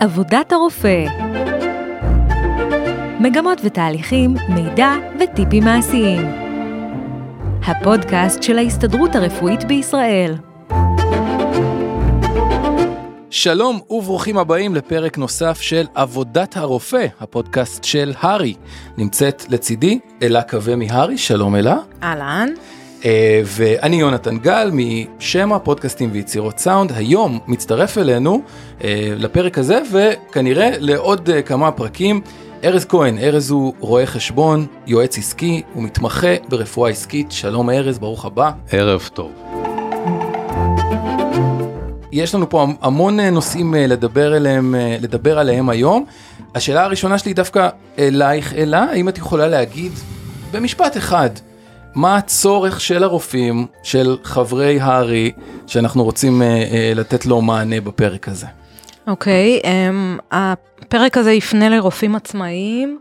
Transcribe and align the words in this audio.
עבודת 0.00 0.52
הרופא 0.52 1.04
מגמות 3.20 3.60
ותהליכים, 3.64 4.34
מידע 4.48 4.90
וטיפים 5.20 5.64
מעשיים. 5.64 6.20
הפודקאסט 7.66 8.42
של 8.42 8.58
ההסתדרות 8.58 9.14
הרפואית 9.16 9.64
בישראל. 9.64 10.34
שלום 13.30 13.80
וברוכים 13.90 14.38
הבאים 14.38 14.74
לפרק 14.74 15.18
נוסף 15.18 15.60
של 15.60 15.86
עבודת 15.94 16.56
הרופא, 16.56 17.06
הפודקאסט 17.20 17.84
של 17.84 18.12
הארי. 18.20 18.54
נמצאת 18.96 19.44
לצידי 19.48 19.98
אלה 20.22 20.42
קווה 20.42 20.76
מהארי, 20.76 21.18
שלום 21.18 21.56
אלה. 21.56 21.76
אהלן. 22.02 22.48
אה, 23.04 23.42
ואני 23.44 23.96
יונתן 23.96 24.38
גל 24.38 24.70
משמע 24.72 25.58
פודקאסטים 25.58 26.10
ויצירות 26.12 26.58
סאונד, 26.58 26.92
היום 26.94 27.38
מצטרף 27.46 27.98
אלינו 27.98 28.42
אה, 28.84 29.12
לפרק 29.16 29.58
הזה 29.58 29.80
וכנראה 29.92 30.70
לעוד 30.78 31.30
אה, 31.30 31.42
כמה 31.42 31.72
פרקים. 31.72 32.20
ארז 32.64 32.84
כהן, 32.84 33.18
ארז 33.18 33.50
הוא 33.50 33.74
רואה 33.80 34.06
חשבון, 34.06 34.66
יועץ 34.86 35.18
עסקי 35.18 35.62
ומתמחה 35.76 36.34
ברפואה 36.48 36.90
עסקית. 36.90 37.32
שלום 37.32 37.70
ארז, 37.70 37.98
ברוך 37.98 38.24
הבא. 38.24 38.50
ערב 38.70 39.10
טוב. 39.14 39.32
יש 42.12 42.34
לנו 42.34 42.48
פה 42.48 42.66
המון 42.80 43.20
נושאים 43.20 43.74
לדבר 43.74 44.34
עליהם, 44.34 44.74
לדבר 45.00 45.38
עליהם 45.38 45.68
היום. 45.68 46.04
השאלה 46.54 46.84
הראשונה 46.84 47.18
שלי 47.18 47.34
דווקא 47.34 47.68
אלייך 47.98 48.54
אלה, 48.54 48.84
האם 48.84 49.08
את 49.08 49.18
יכולה 49.18 49.48
להגיד 49.48 49.92
במשפט 50.52 50.96
אחד 50.96 51.30
מה 51.94 52.16
הצורך 52.16 52.80
של 52.80 53.02
הרופאים, 53.02 53.66
של 53.82 54.16
חברי 54.24 54.80
הארי, 54.80 55.32
שאנחנו 55.66 56.04
רוצים 56.04 56.42
uh, 56.42 56.44
uh, 56.44 56.98
לתת 56.98 57.26
לו 57.26 57.40
מענה 57.40 57.80
בפרק 57.80 58.28
הזה. 58.28 58.46
אוקיי, 59.06 59.60
okay, 59.62 59.64
um, 59.64 60.22
הפרק 60.30 61.16
הזה 61.16 61.32
יפנה 61.32 61.68
לרופאים 61.68 62.16
עצמאיים, 62.16 62.98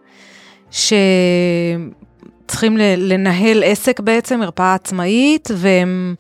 שצריכים 0.72 2.78
לנהל 2.98 3.64
עסק 3.66 4.00
בעצם, 4.00 4.40
מרפאה 4.40 4.74
עצמאית, 4.74 5.50
והם 5.56 6.16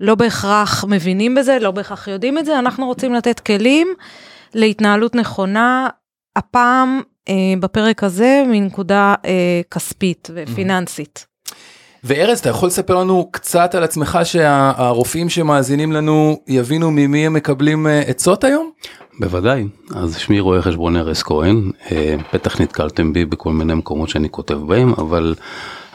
לא 0.00 0.14
בהכרח 0.14 0.84
מבינים 0.88 1.34
בזה, 1.34 1.58
לא 1.60 1.70
בהכרח 1.70 2.08
יודעים 2.08 2.38
את 2.38 2.44
זה, 2.44 2.58
אנחנו 2.58 2.86
רוצים 2.86 3.14
לתת 3.14 3.40
כלים 3.40 3.88
להתנהלות 4.54 5.14
נכונה, 5.14 5.88
הפעם 6.36 7.00
uh, 7.28 7.32
בפרק 7.60 8.04
הזה 8.04 8.42
מנקודה 8.46 9.14
uh, 9.22 9.26
כספית 9.70 10.30
ופיננסית. 10.34 11.31
וארז, 12.04 12.38
אתה 12.38 12.48
יכול 12.48 12.66
לספר 12.66 12.94
לנו 12.94 13.28
קצת 13.30 13.74
על 13.74 13.84
עצמך 13.84 14.18
שהרופאים 14.24 15.28
שמאזינים 15.28 15.92
לנו 15.92 16.38
יבינו 16.48 16.90
ממי 16.90 17.26
הם 17.26 17.32
מקבלים 17.32 17.86
אה, 17.86 18.00
עצות 18.00 18.44
היום? 18.44 18.70
בוודאי, 19.20 19.66
אז 19.94 20.16
שמי 20.18 20.40
רואה 20.40 20.62
חשבון 20.62 20.96
ארז 20.96 21.22
כהן, 21.22 21.70
אה, 21.92 22.16
בטח 22.34 22.60
נתקלתם 22.60 23.12
בי 23.12 23.24
בכל 23.24 23.52
מיני 23.52 23.74
מקומות 23.74 24.08
שאני 24.08 24.30
כותב 24.30 24.54
בהם, 24.54 24.92
אבל 24.98 25.34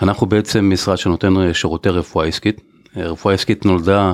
אנחנו 0.02 0.28
בעצם 0.28 0.70
משרד 0.74 0.98
שנותן 0.98 1.38
אה, 1.38 1.54
שירותי 1.54 1.90
רפואה 1.90 2.26
עסקית. 2.26 2.62
רפואה 2.96 3.34
עסקית 3.34 3.66
נולדה 3.66 4.14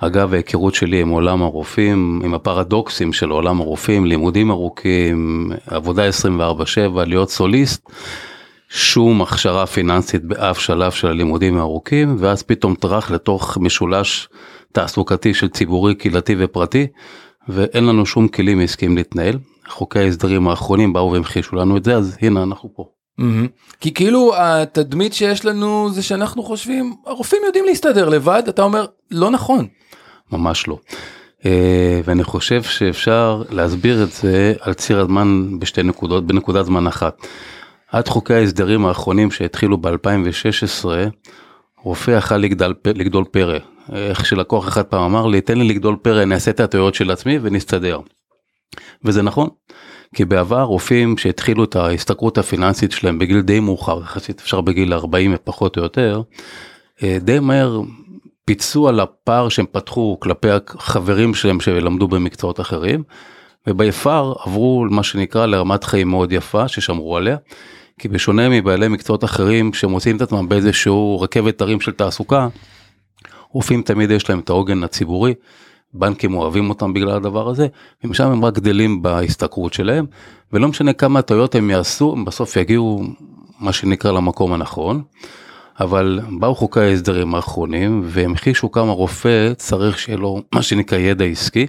אגב 0.00 0.34
ההיכרות 0.34 0.74
שלי 0.74 1.00
עם 1.00 1.08
עולם 1.08 1.42
הרופאים, 1.42 2.20
עם 2.24 2.34
הפרדוקסים 2.34 3.12
של 3.12 3.30
עולם 3.30 3.60
הרופאים, 3.60 4.06
לימודים 4.06 4.50
ארוכים, 4.50 5.50
עבודה 5.66 6.02
24/7, 6.08 7.04
להיות 7.06 7.30
סוליסט. 7.30 7.90
שום 8.72 9.22
הכשרה 9.22 9.66
פיננסית 9.66 10.24
באף 10.24 10.58
שלב 10.58 10.92
של 10.92 11.08
הלימודים 11.08 11.58
הארוכים 11.58 12.16
ואז 12.18 12.42
פתאום 12.42 12.74
טרח 12.74 13.10
לתוך 13.10 13.58
משולש 13.60 14.28
תעסוקתי 14.72 15.34
של 15.34 15.48
ציבורי, 15.48 15.94
קהילתי 15.94 16.36
ופרטי 16.38 16.86
ואין 17.48 17.86
לנו 17.86 18.06
שום 18.06 18.28
כלים 18.28 18.60
עסקיים 18.60 18.96
להתנהל. 18.96 19.38
חוקי 19.68 19.98
ההסדרים 19.98 20.48
האחרונים 20.48 20.92
באו 20.92 21.12
והמחישו 21.12 21.56
לנו 21.56 21.76
את 21.76 21.84
זה 21.84 21.96
אז 21.96 22.16
הנה 22.22 22.42
אנחנו 22.42 22.70
פה. 22.74 22.84
Mm-hmm. 23.20 23.24
כי 23.80 23.94
כאילו 23.94 24.32
התדמית 24.36 25.14
שיש 25.14 25.44
לנו 25.44 25.90
זה 25.92 26.02
שאנחנו 26.02 26.42
חושבים 26.42 26.94
הרופאים 27.06 27.42
יודעים 27.46 27.64
להסתדר 27.64 28.08
לבד 28.08 28.42
אתה 28.48 28.62
אומר 28.62 28.86
לא 29.10 29.30
נכון. 29.30 29.66
ממש 30.32 30.68
לא. 30.68 30.78
Uh, 31.40 31.44
ואני 32.04 32.24
חושב 32.24 32.62
שאפשר 32.62 33.42
להסביר 33.50 34.02
את 34.02 34.12
זה 34.12 34.54
על 34.60 34.74
ציר 34.74 35.00
הזמן 35.00 35.58
בשתי 35.58 35.82
נקודות 35.82 36.26
בנקודת 36.26 36.64
זמן 36.64 36.86
אחת. 36.86 37.26
עד 37.92 38.08
חוקי 38.08 38.34
ההסדרים 38.34 38.86
האחרונים 38.86 39.30
שהתחילו 39.30 39.78
ב-2016, 39.78 40.86
רופא 41.82 42.10
יכל 42.10 42.36
לגדל, 42.36 42.74
לגדול 42.84 43.24
פרא. 43.24 43.58
איך 43.92 44.26
שלקוח 44.26 44.68
אחד 44.68 44.82
פעם 44.82 45.02
אמר 45.02 45.26
לי, 45.26 45.40
תן 45.40 45.58
לי 45.58 45.64
לגדול 45.64 45.96
פרא, 46.02 46.22
אני 46.22 46.34
אעשה 46.34 46.50
את 46.50 46.60
הטעויות 46.60 46.94
של 46.94 47.10
עצמי 47.10 47.38
ונסתדר. 47.42 47.98
וזה 49.04 49.22
נכון, 49.22 49.48
כי 50.14 50.24
בעבר 50.24 50.62
רופאים 50.62 51.18
שהתחילו 51.18 51.64
את 51.64 51.76
ההשתכרות 51.76 52.38
הפיננסית 52.38 52.92
שלהם 52.92 53.18
בגיל 53.18 53.40
די 53.40 53.60
מאוחר, 53.60 54.00
יחסית 54.02 54.40
אפשר 54.40 54.60
בגיל 54.60 54.94
40 54.94 55.34
פחות 55.44 55.76
או 55.76 55.82
יותר, 55.82 56.22
אה, 57.02 57.18
די 57.20 57.38
מהר 57.38 57.80
פיצו 58.44 58.88
על 58.88 59.00
הפער 59.00 59.48
שהם 59.48 59.66
פתחו 59.72 60.16
כלפי 60.20 60.48
החברים 60.50 61.34
שלהם 61.34 61.60
שלמדו 61.60 62.08
במקצועות 62.08 62.60
אחרים, 62.60 63.02
וביפר 63.66 64.32
עברו 64.44 64.86
מה 64.90 65.02
שנקרא 65.02 65.46
לרמת 65.46 65.84
חיים 65.84 66.08
מאוד 66.08 66.32
יפה 66.32 66.68
ששמרו 66.68 67.16
עליה. 67.16 67.36
כי 68.00 68.08
בשונה 68.08 68.48
מבעלי 68.48 68.88
מקצועות 68.88 69.24
אחרים 69.24 69.72
שמוצאים 69.72 70.16
את 70.16 70.22
עצמם 70.22 70.48
באיזשהו 70.48 71.20
רכבת 71.20 71.60
הרים 71.60 71.80
של 71.80 71.92
תעסוקה, 71.92 72.48
רופאים 73.52 73.82
תמיד 73.82 74.10
יש 74.10 74.30
להם 74.30 74.38
את 74.38 74.50
העוגן 74.50 74.84
הציבורי, 74.84 75.34
בנקים 75.94 76.34
אוהבים 76.34 76.68
אותם 76.68 76.92
בגלל 76.92 77.10
הדבר 77.10 77.48
הזה, 77.48 77.66
ומשם 78.04 78.30
הם 78.30 78.44
רק 78.44 78.54
גדלים 78.54 79.02
בהשתכרות 79.02 79.72
שלהם, 79.72 80.06
ולא 80.52 80.68
משנה 80.68 80.92
כמה 80.92 81.22
טעויות 81.22 81.54
הם 81.54 81.70
יעשו, 81.70 82.12
הם 82.12 82.24
בסוף 82.24 82.56
יגיעו 82.56 83.02
מה 83.60 83.72
שנקרא 83.72 84.12
למקום 84.12 84.52
הנכון. 84.52 85.02
אבל 85.80 86.20
באו 86.38 86.54
חוקי 86.54 86.80
ההסדרים 86.80 87.34
האחרונים 87.34 88.02
והמחישו 88.04 88.70
כמה 88.70 88.92
רופא 88.92 89.52
צריך 89.56 89.98
שיהיה 89.98 90.18
לו 90.18 90.42
מה 90.54 90.62
שנקרא 90.62 90.98
ידע 90.98 91.24
עסקי. 91.24 91.66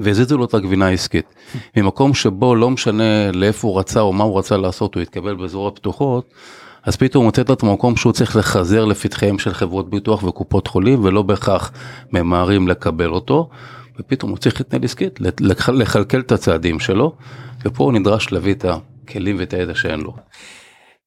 והזיזו 0.00 0.38
לו 0.38 0.44
את 0.44 0.54
הגבינה 0.54 0.86
העסקית. 0.86 1.34
ממקום 1.76 2.14
שבו 2.14 2.54
לא 2.54 2.70
משנה 2.70 3.32
לאיפה 3.32 3.68
הוא 3.68 3.78
רצה 3.78 4.00
או 4.00 4.12
מה 4.12 4.24
הוא 4.24 4.38
רצה 4.38 4.56
לעשות, 4.56 4.94
הוא 4.94 5.02
התקבל 5.02 5.34
באזור 5.34 5.68
הפתוחות, 5.68 6.24
אז 6.82 6.96
פתאום 6.96 7.22
הוא 7.22 7.28
מוצא 7.28 7.42
את 7.42 7.50
עצמו 7.50 7.72
מקום 7.72 7.96
שהוא 7.96 8.12
צריך 8.12 8.36
לחזר 8.36 8.84
לפתחיהם 8.84 9.38
של 9.38 9.54
חברות 9.54 9.90
ביטוח 9.90 10.22
וקופות 10.22 10.66
חולים, 10.66 11.04
ולא 11.04 11.22
בהכרח 11.22 11.72
ממהרים 12.12 12.68
לקבל 12.68 13.10
אותו, 13.10 13.48
ופתאום 14.00 14.30
הוא 14.30 14.38
צריך 14.38 14.60
להתנהל 14.60 14.84
עסקית, 14.84 15.20
לכלכל 15.70 16.20
את 16.20 16.32
הצעדים 16.32 16.80
שלו, 16.80 17.12
ופה 17.64 17.84
הוא 17.84 17.92
נדרש 17.92 18.32
להביא 18.32 18.54
את 18.54 18.64
הכלים 18.64 19.36
ואת 19.38 19.52
הידע 19.52 19.74
שאין 19.74 20.00
לו. 20.00 20.14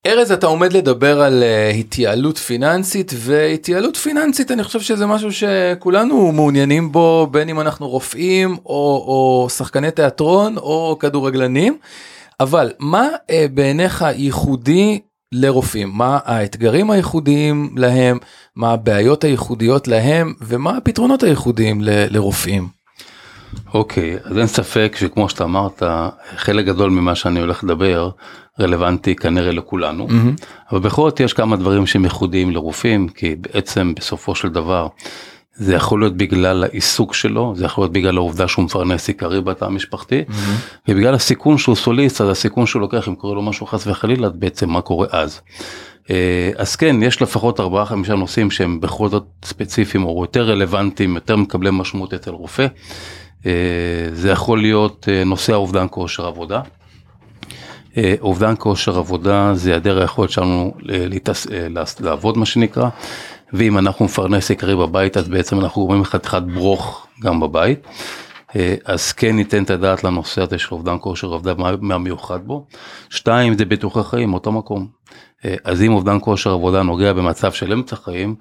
ארז 0.08 0.32
אתה 0.32 0.48
עומד 0.48 0.74
לדבר 0.74 1.22
על 1.22 1.44
uh, 1.44 1.76
התייעלות 1.76 2.38
פיננסית 2.38 3.12
והתייעלות 3.16 3.98
פיננסית 3.98 4.52
אני 4.52 4.64
חושב 4.64 4.82
שזה 4.82 5.06
משהו 5.06 5.30
שכולנו 5.32 6.32
מעוניינים 6.32 6.92
בו 6.92 7.28
בין 7.32 7.50
אם 7.50 7.60
אנחנו 7.60 7.90
רופאים 7.90 8.58
או, 8.66 9.04
או 9.08 9.48
שחקני 9.50 9.92
תיאטרון 9.92 10.58
או 10.58 10.98
כדורגלנים. 11.00 11.78
אבל 12.40 12.72
מה 12.80 13.08
uh, 13.08 13.34
בעיניך 13.54 14.06
ייחודי 14.16 15.00
לרופאים? 15.32 15.92
מה 15.94 16.20
האתגרים 16.26 16.92
הייחודיים 16.92 17.76
להם? 17.78 18.18
מה 18.56 18.72
הבעיות 18.72 19.24
הייחודיות 19.24 19.88
להם? 19.88 20.34
ומה 20.42 20.78
הפתרונות 20.78 21.24
הייחודיים 21.24 21.82
ל, 21.82 21.90
לרופאים. 22.10 22.68
אוקיי 23.74 24.18
okay, 24.18 24.30
אז 24.30 24.38
אין 24.38 24.48
ספק 24.48 24.96
שכמו 25.00 25.30
שאתה 25.30 25.44
אמרת 25.44 25.84
חלק 26.36 26.66
גדול 26.66 26.90
ממה 26.92 27.16
שאני 27.16 27.40
הולך 27.40 27.64
לדבר 27.64 28.10
רלוונטי 28.60 29.16
כנראה 29.16 29.52
לכולנו, 29.52 30.08
mm-hmm. 30.08 30.46
אבל 30.72 30.80
בכל 30.80 31.10
זאת 31.10 31.20
יש 31.20 31.34
כמה 31.34 31.56
דברים 31.56 31.86
שהם 31.86 32.04
ייחודיים 32.04 32.52
לרופאים, 32.52 33.08
כי 33.08 33.36
בעצם 33.36 33.94
בסופו 33.96 34.36
של 34.36 34.50
דבר 34.50 34.88
זה 35.56 35.76
יכול 35.76 36.00
להיות 36.00 36.18
בגלל 36.18 36.64
העיסוק 36.64 37.14
שלו, 37.14 37.54
זה 37.56 37.66
יכול 37.66 37.82
להיות 37.82 37.92
בגלל 37.92 38.18
העובדה 38.18 38.48
שהוא 38.48 38.66
מפרנס 38.66 39.08
עיקרי 39.08 39.42
בתא 39.42 39.66
המשפחתי, 39.66 40.24
mm-hmm. 40.28 40.88
ובגלל 40.88 41.14
הסיכון 41.14 41.58
שהוא 41.58 41.76
סוליסט, 41.76 42.22
אז 42.22 42.30
הסיכון 42.30 42.66
שהוא 42.66 42.82
לוקח 42.82 43.08
אם 43.08 43.16
קורה 43.16 43.36
לו 43.36 43.42
משהו 43.42 43.66
חס 43.66 43.88
וחלילה, 43.88 44.30
בעצם 44.30 44.70
מה 44.70 44.82
קורה 44.82 45.08
אז. 45.12 45.42
אה, 46.10 46.52
אז 46.58 46.76
כן, 46.76 47.04
יש 47.04 47.22
לפחות 47.22 47.60
4-5 47.60 47.64
נושאים 48.18 48.52
שהם 48.52 48.80
בכל 48.80 49.10
זאת 49.10 49.26
ספציפיים 49.46 50.04
או 50.04 50.24
יותר 50.24 50.50
רלוונטיים, 50.50 51.16
יותר 51.16 51.36
מקבלי 51.36 51.70
משמעות 51.74 52.14
אצל 52.14 52.32
רופא. 52.32 52.68
אה, 53.46 53.52
זה 54.14 54.30
יכול 54.30 54.62
להיות 54.62 55.10
אה, 55.12 55.24
נושא 55.24 55.54
האובדן 55.54 55.86
כושר 55.90 56.26
עבודה. 56.26 56.62
אה, 57.98 58.16
אובדן 58.22 58.54
כושר 58.58 58.98
עבודה 58.98 59.52
זה 59.54 59.70
היעדר 59.70 60.02
היכולת 60.02 60.30
שלנו 60.30 60.74
אה, 60.90 61.08
להתעס... 61.08 61.48
אה, 61.52 61.68
לעבוד 62.00 62.38
מה 62.38 62.46
שנקרא, 62.46 62.90
ואם 63.54 63.78
אנחנו 63.78 64.06
מפרנס 64.06 64.50
עיקרי 64.50 64.76
בבית 64.76 65.18
אז 65.18 65.30
בעצם 65.30 65.60
אנחנו 65.60 65.86
רואים 65.86 66.04
חתיכת 66.04 66.42
ברוך 66.42 67.08
גם 67.22 67.40
בבית. 67.40 67.88
אז 68.86 69.12
כן 69.12 69.36
ניתן 69.36 69.64
את 69.64 69.70
הדעת 69.70 70.04
לנושא 70.04 70.42
הזה 70.42 70.58
של 70.58 70.68
אובדן 70.72 70.96
כושר 71.02 71.34
עבודה, 71.34 71.54
מה 71.82 71.98
מיוחד 71.98 72.40
בו. 72.46 72.66
שתיים 73.10 73.58
זה 73.58 73.66
ביטוחי 73.66 74.04
חיים, 74.04 74.34
אותו 74.34 74.52
מקום. 74.52 74.88
אז 75.64 75.82
אם 75.82 75.94
אובדן 75.94 76.18
כושר 76.22 76.54
עבודה 76.54 76.84
נוגע 76.84 77.14
במצב 77.14 77.52
של 77.52 77.74
אמצע 77.74 77.96
חיים, 77.96 78.36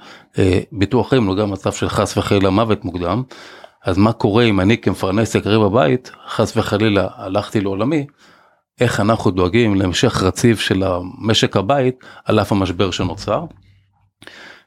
ביטוח 0.72 1.08
חיים 1.08 1.24
נוגע 1.24 1.42
במצב 1.42 1.72
של 1.72 1.88
חס 1.88 2.16
וחלילה 2.16 2.50
מוות 2.50 2.84
מוקדם. 2.84 3.22
אז 3.84 3.98
מה 3.98 4.12
קורה 4.12 4.44
אם 4.44 4.60
אני 4.60 4.78
כמפרנס 4.78 5.34
יקריב 5.34 5.60
בבית, 5.60 6.10
חס 6.28 6.56
וחלילה 6.56 7.08
הלכתי 7.16 7.60
לעולמי, 7.60 8.06
איך 8.82 9.00
אנחנו 9.00 9.30
דואגים 9.30 9.74
להמשך 9.74 10.22
רציף 10.22 10.60
של 10.60 10.82
המשק 10.82 11.56
הבית 11.56 11.94
על 12.24 12.40
אף 12.40 12.52
המשבר 12.52 12.90
שנוצר. 12.90 13.44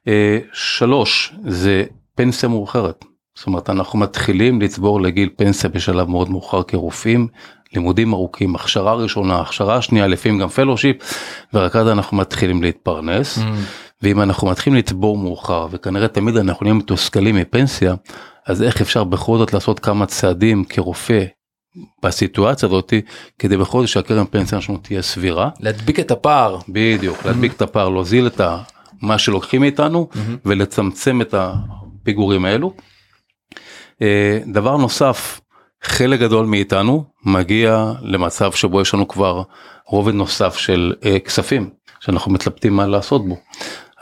אה, 0.07 0.39
שלוש, 0.53 1.33
זה 1.47 1.83
פנסיה 2.15 2.49
מאוחרת. 2.49 3.05
זאת 3.37 3.47
אומרת 3.47 3.69
אנחנו 3.69 3.99
מתחילים 3.99 4.61
לצבור 4.61 5.01
לגיל 5.01 5.29
פנסיה 5.35 5.69
בשלב 5.69 6.09
מאוד 6.09 6.29
מאוחר 6.29 6.63
כרופאים, 6.63 7.27
לימודים 7.73 8.13
ארוכים, 8.13 8.55
הכשרה 8.55 8.93
ראשונה, 8.93 9.39
הכשרה 9.41 9.81
שנייה, 9.81 10.07
לפעמים 10.07 10.39
גם 10.39 10.49
פלושיפ, 10.49 10.95
ורק 11.53 11.75
אז 11.75 11.87
אנחנו 11.87 12.17
מתחילים 12.17 12.63
להתפרנס. 12.63 13.37
Mm. 13.37 13.41
ואם 14.01 14.21
אנחנו 14.21 14.47
מתחילים 14.47 14.79
לצבור 14.79 15.17
מאוחר 15.17 15.67
וכנראה 15.71 16.07
תמיד 16.07 16.37
אנחנו 16.37 16.63
נהיה 16.63 16.73
מתוסכלים 16.73 17.35
מפנסיה, 17.35 17.95
אז 18.45 18.63
איך 18.63 18.81
אפשר 18.81 19.03
בכל 19.03 19.37
זאת 19.37 19.53
לעשות 19.53 19.79
כמה 19.79 20.05
צעדים 20.05 20.63
כרופא 20.63 21.23
בסיטואציה 22.03 22.67
הזאת 22.67 22.93
כדי 23.39 23.57
בכל 23.57 23.79
זאת 23.81 23.87
שהקרן 23.89 24.25
פנסיה 24.25 24.61
שלנו 24.61 24.77
תהיה 24.77 25.01
סבירה. 25.01 25.49
להדביק 25.59 25.99
את 25.99 26.11
הפער. 26.11 26.57
בדיוק, 26.69 27.25
להדביק 27.25 27.53
את 27.53 27.61
הפער, 27.61 27.89
להוזיל 27.89 28.27
את 28.27 28.41
מה 29.01 29.17
שלוקחים 29.17 29.61
מאיתנו 29.61 30.09
ולצמצם 30.45 31.21
את 31.21 31.35
הפיגורים 31.37 32.45
האלו. 32.45 32.73
אה, 34.01 34.39
דבר 34.47 34.77
נוסף, 34.77 35.41
חלק 35.83 36.19
גדול 36.19 36.45
מאיתנו 36.45 37.03
מגיע 37.25 37.91
למצב 38.01 38.51
שבו 38.51 38.81
יש 38.81 38.93
לנו 38.93 39.07
כבר 39.07 39.43
רובד 39.87 40.13
נוסף 40.13 40.57
של 40.57 40.93
אה, 41.05 41.19
כספים 41.19 41.69
שאנחנו 41.99 42.31
מתלבטים 42.31 42.75
מה 42.75 42.87
לעשות 42.87 43.27
בו. 43.27 43.37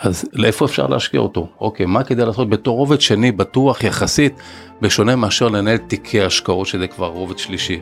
אז 0.04 0.26
לאיפה 0.34 0.66
אפשר 0.66 0.88
להשקיע 0.88 1.20
אותו? 1.20 1.48
אוקיי, 1.60 1.86
מה 1.86 2.04
כדאי 2.04 2.26
לעשות 2.26 2.50
בתור 2.50 2.78
רובד 2.78 3.02
שני 3.02 3.32
בטוח 3.32 3.84
יחסית, 3.84 4.34
בשונה 4.82 5.16
מאשר 5.16 5.48
לנהל 5.48 5.78
תיקי 5.78 6.22
השקעות 6.22 6.68
שזה 6.68 6.88
כבר 6.88 7.08
רובד 7.08 7.38
שלישי. 7.38 7.80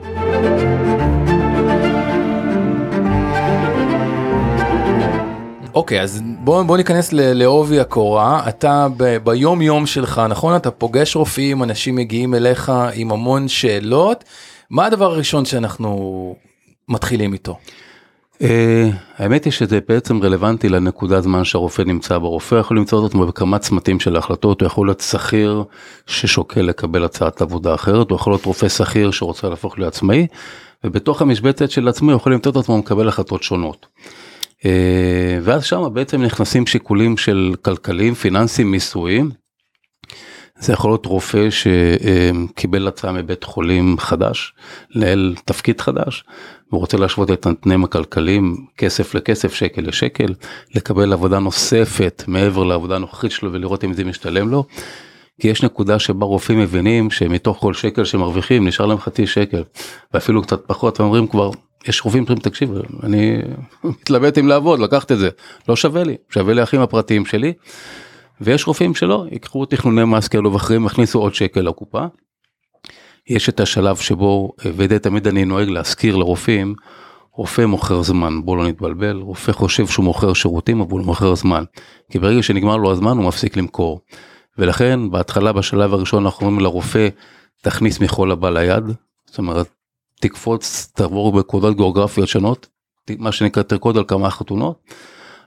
אוקיי, 5.73 6.01
אז 6.01 6.21
בוא, 6.39 6.63
בוא 6.63 6.77
ניכנס 6.77 7.13
לעובי 7.13 7.79
הקורה. 7.79 8.49
אתה 8.49 8.87
ב, 8.97 9.17
ביום 9.17 9.61
יום 9.61 9.85
שלך, 9.85 10.21
נכון? 10.29 10.55
אתה 10.55 10.71
פוגש 10.71 11.15
רופאים, 11.15 11.63
אנשים 11.63 11.95
מגיעים 11.95 12.35
אליך 12.35 12.71
עם 12.93 13.11
המון 13.11 13.47
שאלות. 13.47 14.23
מה 14.69 14.85
הדבר 14.85 15.05
הראשון 15.05 15.45
שאנחנו 15.45 16.35
מתחילים 16.89 17.33
איתו? 17.33 17.57
Uh, 18.41 18.43
האמת 19.17 19.45
היא 19.45 19.53
שזה 19.53 19.79
בעצם 19.87 20.23
רלוונטי 20.23 20.69
לנקודת 20.69 21.23
זמן 21.23 21.43
שהרופא 21.43 21.81
נמצא 21.81 22.17
בו. 22.17 22.29
רופא 22.29 22.55
יכול 22.55 22.77
למצוא 22.77 22.99
את 22.99 23.09
עצמו 23.09 23.25
בכמה 23.25 23.59
צמתים 23.59 23.99
של 23.99 24.15
ההחלטות, 24.15 24.61
הוא 24.61 24.67
יכול 24.67 24.87
להיות 24.87 24.99
שכיר 24.99 25.63
ששוקל 26.07 26.61
לקבל 26.61 27.03
הצעת 27.03 27.41
עבודה 27.41 27.73
אחרת, 27.73 28.09
הוא 28.09 28.15
יכול 28.15 28.33
להיות 28.33 28.45
רופא 28.45 28.69
שכיר 28.69 29.11
שרוצה 29.11 29.49
להפוך 29.49 29.79
לעצמאי, 29.79 30.27
ובתוך 30.83 31.21
המשבצת 31.21 31.71
של 31.71 31.87
עצמי 31.87 32.11
הוא 32.11 32.17
יכול 32.17 32.33
למצוא 32.33 32.51
את 32.51 32.57
עצמו 32.57 32.77
מקבל 32.77 33.07
החלטות 33.07 33.43
שונות. 33.43 33.87
Uh, 34.59 34.63
ואז 35.41 35.63
שם 35.63 35.83
בעצם 35.93 36.21
נכנסים 36.21 36.67
שיקולים 36.67 37.17
של 37.17 37.53
כלכליים, 37.61 38.13
פיננסיים, 38.13 38.71
מיסויים. 38.71 39.40
זה 40.61 40.73
יכול 40.73 40.91
להיות 40.91 41.05
רופא 41.05 41.47
שקיבל 41.49 42.87
הצעה 42.87 43.11
מבית 43.11 43.43
חולים 43.43 43.97
חדש, 43.99 44.53
לנהל 44.95 45.35
תפקיד 45.45 45.81
חדש, 45.81 46.23
הוא 46.69 46.79
רוצה 46.79 46.97
להשוות 46.97 47.31
את 47.31 47.45
התנאים 47.45 47.83
הכלכליים 47.83 48.65
כסף 48.77 49.15
לכסף 49.15 49.53
שקל 49.53 49.81
לשקל 49.81 50.33
לקבל 50.75 51.13
עבודה 51.13 51.39
נוספת 51.39 52.23
מעבר 52.27 52.63
לעבודה 52.63 52.95
הנוכחית 52.95 53.31
שלו 53.31 53.53
ולראות 53.53 53.83
אם 53.83 53.93
זה 53.93 54.03
משתלם 54.03 54.49
לו. 54.49 54.63
כי 55.41 55.47
יש 55.47 55.63
נקודה 55.63 55.99
שבה 55.99 56.25
רופאים 56.25 56.59
מבינים 56.59 57.11
שמתוך 57.11 57.57
כל 57.57 57.73
שקל 57.73 58.03
שמרוויחים 58.03 58.67
נשאר 58.67 58.85
להם 58.85 58.97
חצי 58.97 59.27
שקל 59.27 59.63
ואפילו 60.13 60.41
קצת 60.41 60.61
פחות 60.67 60.99
ואומרים 60.99 61.27
כבר 61.27 61.51
יש 61.87 62.01
רופאים 62.05 62.25
שאומרים 62.25 62.43
תקשיב 62.43 62.71
אני 63.03 63.37
מתלבט 63.83 64.37
אם 64.37 64.47
לעבוד 64.47 64.79
לקחת 64.79 65.11
את 65.11 65.17
זה 65.17 65.29
לא 65.69 65.75
שווה 65.75 66.03
לי 66.03 66.15
שווה 66.29 66.53
לי 66.53 66.63
אחים 66.63 66.81
הפרטיים 66.81 67.25
שלי. 67.25 67.53
ויש 68.41 68.67
רופאים 68.67 68.95
שלא 68.95 69.25
ייקחו 69.31 69.65
תכנוני 69.65 70.05
מס 70.05 70.27
כאלו 70.27 70.53
ואחרים 70.53 70.85
יכניסו 70.85 71.19
עוד 71.19 71.33
שקל 71.33 71.61
לקופה. 71.61 72.05
יש 73.27 73.49
את 73.49 73.59
השלב 73.59 73.95
שבו, 73.95 74.51
ודי 74.65 74.99
תמיד 74.99 75.27
אני 75.27 75.45
נוהג 75.45 75.69
להזכיר 75.69 76.15
לרופאים, 76.15 76.75
רופא 77.33 77.65
מוכר 77.65 78.01
זמן, 78.01 78.41
בוא 78.45 78.57
לא 78.57 78.67
נתבלבל, 78.67 79.17
רופא 79.17 79.51
חושב 79.51 79.87
שהוא 79.87 80.05
מוכר 80.05 80.33
שירותים 80.33 80.81
אבל 80.81 80.91
הוא 80.91 81.05
מוכר 81.05 81.35
זמן, 81.35 81.63
כי 82.11 82.19
ברגע 82.19 82.43
שנגמר 82.43 82.77
לו 82.77 82.91
הזמן 82.91 83.17
הוא 83.17 83.25
מפסיק 83.25 83.57
למכור. 83.57 84.01
ולכן 84.57 85.11
בהתחלה 85.11 85.53
בשלב 85.53 85.93
הראשון 85.93 86.25
אנחנו 86.25 86.45
אומרים 86.45 86.63
לרופא 86.63 87.07
תכניס 87.61 87.99
מחול 87.99 88.31
הבא 88.31 88.49
ליד, 88.49 88.83
זאת 89.25 89.37
אומרת 89.37 89.67
תקפוץ 90.21 90.91
תעבור 90.95 91.31
בקודות 91.31 91.75
גיאוגרפיות 91.75 92.27
שונות, 92.27 92.67
מה 93.17 93.31
שנקרא 93.31 93.63
תרקוד 93.63 93.97
על 93.97 94.03
כמה 94.07 94.29
חתונות, 94.29 94.79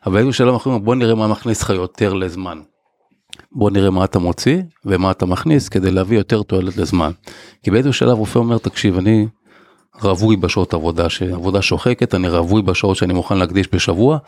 אבל 0.06 0.18
איזה 0.18 0.32
שלב 0.32 0.52
אנחנו 0.52 0.70
אומרים 0.70 0.84
בוא 0.84 0.94
נראה 0.94 1.14
מה 1.14 1.28
מכניס 1.28 1.62
לך 1.62 1.70
יותר 1.70 2.14
לזמן. 2.14 2.60
בוא 3.52 3.70
נראה 3.70 3.90
מה 3.90 4.04
אתה 4.04 4.18
מוציא 4.18 4.62
ומה 4.84 5.10
אתה 5.10 5.26
מכניס 5.26 5.68
כדי 5.68 5.90
להביא 5.90 6.18
יותר 6.18 6.42
תועלת 6.42 6.76
לזמן. 6.76 7.10
כי 7.62 7.70
באיזה 7.70 7.92
שלב 7.92 8.18
רופא 8.18 8.38
אומר 8.38 8.58
תקשיב 8.58 8.98
אני 8.98 9.26
רווי 10.02 10.36
בשעות 10.36 10.74
עבודה 10.74 11.08
שעבודה 11.08 11.62
שוחקת 11.62 12.14
אני 12.14 12.28
רווי 12.28 12.62
בשעות 12.62 12.96
שאני 12.96 13.14
מוכן 13.14 13.38
להקדיש 13.38 13.68
בשבוע 13.72 14.18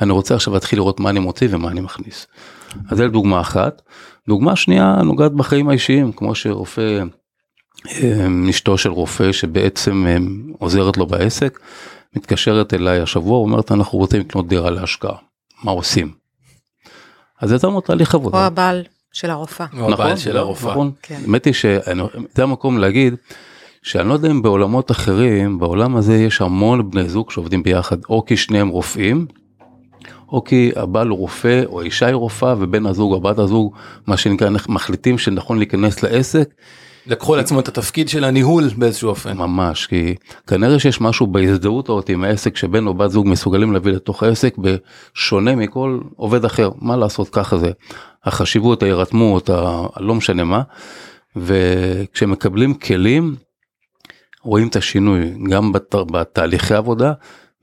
אני 0.00 0.12
רוצה 0.12 0.34
עכשיו 0.34 0.54
להתחיל 0.54 0.78
לראות 0.78 1.00
מה 1.00 1.10
אני 1.10 1.20
מוציא 1.20 1.48
ומה 1.50 1.68
אני 1.68 1.80
מכניס. 1.80 2.26
אז 2.88 2.98
זה 2.98 3.08
דוגמה 3.08 3.40
אחת. 3.40 3.82
דוגמה 4.28 4.56
שנייה 4.56 4.96
נוגעת 5.04 5.32
בחיים 5.32 5.68
האישיים 5.68 6.12
כמו 6.12 6.34
שרופא 6.34 7.02
אמ, 8.02 8.48
אשתו 8.48 8.78
של 8.78 8.90
רופא 8.90 9.32
שבעצם 9.32 10.06
אמ, 10.06 10.52
עוזרת 10.58 10.96
לו 10.96 11.06
בעסק 11.06 11.60
מתקשרת 12.16 12.74
אליי 12.74 13.00
השבוע 13.00 13.38
אומרת 13.38 13.72
אנחנו 13.72 13.98
רוצים 13.98 14.20
לקנות 14.20 14.48
דירה 14.48 14.70
להשקעה 14.70 15.16
מה 15.64 15.70
עושים. 15.70 16.19
אז 17.40 17.52
יצרנו 17.52 17.80
תהליך 17.80 18.14
עבודה. 18.14 18.38
או 18.38 18.42
הבעל 18.42 18.84
של 19.12 19.30
הרופאה. 19.30 19.66
או 19.78 19.92
הבעל 19.92 20.16
של 20.16 20.36
הרופאה. 20.36 20.70
נכון. 20.70 20.90
כן. 21.02 21.20
האמת 21.22 21.44
היא 21.44 21.54
שזה 21.54 22.42
המקום 22.42 22.78
להגיד 22.78 23.14
שאני 23.82 24.08
לא 24.08 24.14
יודע 24.14 24.30
אם 24.30 24.42
בעולמות 24.42 24.90
אחרים 24.90 25.58
בעולם 25.58 25.96
הזה 25.96 26.16
יש 26.16 26.40
המון 26.40 26.90
בני 26.90 27.08
זוג 27.08 27.30
שעובדים 27.30 27.62
ביחד 27.62 27.96
או 28.08 28.24
כי 28.24 28.36
שניהם 28.36 28.68
רופאים. 28.68 29.26
או 30.32 30.44
כי 30.44 30.70
הבעל 30.76 31.08
הוא 31.08 31.18
רופא 31.18 31.62
או 31.66 31.80
האישה 31.80 32.06
היא 32.06 32.14
רופאה 32.14 32.54
ובן 32.58 32.86
הזוג 32.86 33.12
או 33.12 33.20
בת 33.20 33.38
הזוג 33.38 33.74
מה 34.06 34.16
שנקרא 34.16 34.50
מחליטים 34.68 35.18
שנכון 35.18 35.58
להיכנס 35.58 36.02
לעסק 36.02 36.54
לקחו 37.06 37.36
לעצמו 37.36 37.60
את 37.60 37.68
התפקיד 37.68 38.08
של 38.08 38.24
הניהול 38.24 38.64
באיזשהו 38.76 39.08
אופן. 39.08 39.36
ממש, 39.36 39.86
כי 39.86 40.14
כנראה 40.46 40.78
שיש 40.78 41.00
משהו 41.00 41.26
בהזדהות 41.26 41.88
הזאת 41.88 42.08
עם 42.08 42.24
העסק 42.24 42.56
שבן 42.56 42.86
או 42.86 42.94
בת 42.94 43.10
זוג 43.10 43.28
מסוגלים 43.28 43.72
להביא 43.72 43.92
לתוך 43.92 44.22
העסק 44.22 44.54
בשונה 44.58 45.56
מכל 45.56 46.00
עובד 46.16 46.44
אחר, 46.44 46.70
מה 46.78 46.96
לעשות 46.96 47.28
ככה 47.28 47.58
זה. 47.58 47.70
החשיבות, 48.24 48.82
ההירתמות, 48.82 49.50
הלא 49.96 50.14
משנה 50.14 50.44
מה, 50.44 50.62
וכשמקבלים 51.36 52.74
כלים 52.74 53.36
רואים 54.42 54.68
את 54.68 54.76
השינוי 54.76 55.34
גם 55.50 55.72
בת, 55.72 55.94
בתהליכי 55.94 56.74
עבודה 56.74 57.12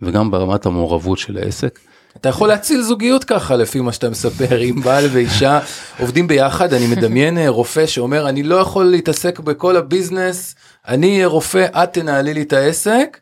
וגם 0.01 0.31
ברמת 0.31 0.65
המעורבות 0.65 1.17
של 1.17 1.37
העסק. 1.37 1.79
אתה 2.21 2.29
יכול 2.29 2.47
להציל 2.47 2.81
זוגיות 2.81 3.23
ככה 3.23 3.55
לפי 3.55 3.79
מה 3.79 3.91
שאתה 3.91 4.09
מספר 4.09 4.57
עם 4.57 4.81
בעל 4.81 5.05
ואישה 5.11 5.59
עובדים 5.99 6.27
ביחד 6.27 6.73
אני 6.73 6.87
מדמיין 6.87 7.37
אה, 7.37 7.49
רופא 7.49 7.85
שאומר 7.85 8.29
אני 8.29 8.43
לא 8.43 8.55
יכול 8.55 8.85
להתעסק 8.85 9.39
בכל 9.39 9.75
הביזנס 9.75 10.55
אני 10.87 11.15
אהיה 11.15 11.27
רופא 11.27 11.65
את 11.83 11.93
תנהלי 11.93 12.33
לי 12.33 12.41
את 12.41 12.53
העסק. 12.53 13.17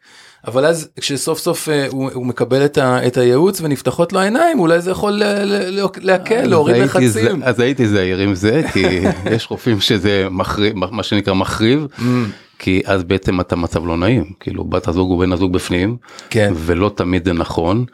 אבל 0.48 0.66
אז 0.66 0.90
כשסוף 1.00 1.40
סוף 1.40 1.68
uh, 1.68 1.72
הוא, 1.92 2.10
הוא 2.14 2.26
מקבל 2.26 2.66
את, 2.66 2.78
ה, 2.78 3.08
את 3.08 3.18
הייעוץ 3.18 3.62
ונפתחות 3.62 4.14
לו 4.14 4.20
העיניים 4.20 4.60
אולי 4.60 4.82
זה 4.82 4.92
יכול 4.92 5.22
להקל 6.02 6.46
להוריד 6.46 6.78
לחצים. 6.78 7.44
אז 7.44 7.60
הייתי 7.60 7.88
זהיר 7.88 8.18
עם 8.18 8.36
זה 8.36 8.62
כי 8.74 8.86
יש 9.32 9.48
רופאים 9.50 9.80
שזה 9.80 10.28
מחריב 10.32 10.74
מה 10.76 11.04
שנקרא 11.04 11.34
מחריב. 11.34 11.88
Mm. 11.98 12.02
כי 12.60 12.82
אז 12.86 13.04
בעצם 13.04 13.40
אתה 13.40 13.56
מצב 13.56 13.86
לא 13.86 13.98
נעים 13.98 14.26
כאילו 14.40 14.64
בת 14.64 14.88
הזוג 14.88 15.12
ובן 15.12 15.32
הזוג 15.32 15.54
בפנים 15.54 15.98
כן. 16.30 16.54
ולא 16.56 16.92
תמיד 16.96 17.26
זה 17.26 17.34
נכון 17.34 17.86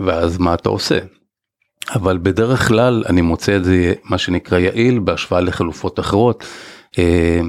ואז 0.00 0.38
מה 0.38 0.54
אתה 0.54 0.68
עושה. 0.68 0.98
אבל 1.94 2.18
בדרך 2.22 2.68
כלל 2.68 3.04
אני 3.08 3.20
מוצא 3.20 3.56
את 3.56 3.64
זה 3.64 3.94
מה 4.04 4.18
שנקרא 4.18 4.58
יעיל 4.58 4.98
בהשוואה 4.98 5.40
לחלופות 5.40 6.00
אחרות. 6.00 6.44
אה, 6.98 7.40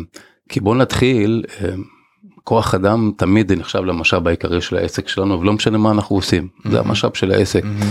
כי 0.50 0.60
בוא 0.60 0.76
נתחיל, 0.76 1.44
אה, 1.62 1.70
כוח 2.44 2.76
אדם 2.76 3.12
תמיד 3.18 3.52
נחשב 3.52 3.80
למשאב 3.80 4.28
העיקרי 4.28 4.62
של 4.62 4.78
העסק 4.78 5.08
שלנו 5.08 5.40
ולא 5.40 5.54
משנה 5.54 5.78
מה 5.78 5.92
אנחנו 5.92 6.16
עושים, 6.16 6.48
mm-hmm. 6.48 6.72
זה 6.72 6.80
המשאב 6.80 7.14
של 7.14 7.32
העסק. 7.32 7.64
Mm-hmm. 7.64 7.86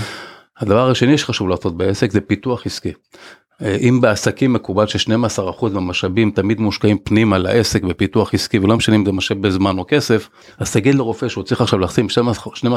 הדבר 0.58 0.90
השני 0.90 1.18
שחשוב 1.18 1.48
לעשות 1.48 1.76
בעסק 1.76 2.10
זה 2.10 2.20
פיתוח 2.20 2.66
עסקי. 2.66 2.92
אה, 3.62 3.76
אם 3.80 4.00
בעסקים 4.00 4.52
מקובל 4.52 4.86
ש-12% 4.86 5.68
מהמשאבים 5.72 6.30
תמיד 6.30 6.60
מושקעים 6.60 6.98
פנימה 6.98 7.38
לעסק 7.38 7.82
בפיתוח 7.82 8.34
עסקי 8.34 8.58
ולא 8.58 8.76
משנה 8.76 8.96
אם 8.96 9.04
זה 9.04 9.12
משאב 9.12 9.42
בזמן 9.42 9.78
או 9.78 9.84
כסף, 9.88 10.28
אז 10.58 10.72
תגיד 10.72 10.94
לרופא 10.94 11.28
שהוא 11.28 11.44
צריך 11.44 11.60
עכשיו 11.60 11.78
לשים 11.78 12.06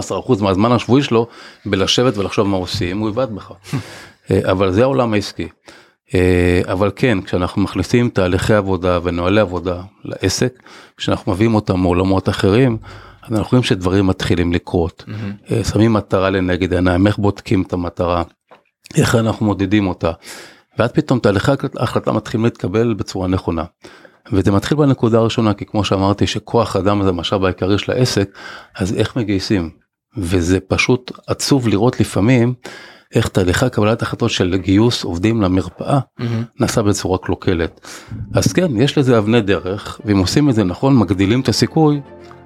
12% 0.09 0.41
מהזמן 0.41 0.71
השבועי 0.71 1.03
שלו 1.03 1.27
בלשבת 1.65 2.17
ולחשוב 2.17 2.47
מה 2.47 2.57
עושים, 2.57 2.99
הוא 2.99 3.09
יבעט 3.09 3.29
בך. 3.29 3.51
אה, 4.31 4.51
אבל 4.51 4.71
זה 4.71 4.81
העולם 4.81 5.13
העסקי. 5.13 5.47
אה, 6.15 6.61
אבל 6.65 6.91
כן, 6.95 7.21
כשאנחנו 7.21 7.61
מכניסים 7.61 8.09
תהליכי 8.09 8.53
עבודה 8.53 8.99
ונוהלי 9.03 9.41
עבודה 9.41 9.81
לעסק, 10.03 10.53
כשאנחנו 10.97 11.31
מביאים 11.31 11.55
אותם 11.55 11.79
מעולמות 11.79 12.29
אחרים, 12.29 12.77
אז 13.23 13.33
אנחנו 13.33 13.49
רואים 13.51 13.63
שדברים 13.63 14.07
מתחילים 14.07 14.53
לקרות. 14.53 15.03
Mm-hmm. 15.07 15.63
שמים 15.71 15.93
מטרה 15.93 16.29
לנגד 16.29 16.73
העיניים, 16.73 17.07
איך 17.07 17.17
בודקים 17.17 17.61
את 17.61 17.73
המטרה, 17.73 18.23
איך 18.95 19.15
אנחנו 19.15 19.45
מודדים 19.45 19.87
אותה. 19.87 20.11
ואז 20.79 20.91
פתאום 20.91 21.19
תהליכי 21.19 21.51
ההחלטה 21.77 22.11
מתחילים 22.11 22.45
להתקבל 22.45 22.93
בצורה 22.93 23.27
נכונה. 23.27 23.63
וזה 24.31 24.51
מתחיל 24.51 24.77
בנקודה 24.77 25.17
הראשונה, 25.17 25.53
כי 25.53 25.65
כמו 25.65 25.83
שאמרתי 25.83 26.27
שכוח 26.27 26.75
אדם 26.75 27.03
זה 27.03 27.09
המשאב 27.09 27.45
העיקרי 27.45 27.77
של 27.77 27.91
העסק, 27.91 28.29
אז 28.75 28.93
איך 28.93 29.17
מגייסים? 29.17 29.69
וזה 30.17 30.59
פשוט 30.59 31.11
עצוב 31.27 31.67
לראות 31.67 31.99
לפעמים 31.99 32.53
איך 33.15 33.27
תהליכי 33.27 33.69
קבלת 33.69 34.01
החלטות 34.01 34.29
של 34.29 34.57
גיוס 34.57 35.03
עובדים 35.03 35.41
למרפאה 35.41 35.99
mm-hmm. 35.99 36.23
נעשה 36.59 36.81
בצורה 36.81 37.17
קלוקלת. 37.17 37.87
אז 38.33 38.53
כן, 38.53 38.81
יש 38.81 38.97
לזה 38.97 39.17
אבני 39.17 39.41
דרך, 39.41 40.01
ואם 40.05 40.17
עושים 40.17 40.49
את 40.49 40.55
זה 40.55 40.63
נכון, 40.63 40.97
מגדילים 40.97 41.41
את 41.41 41.49
הסיכוי 41.49 42.01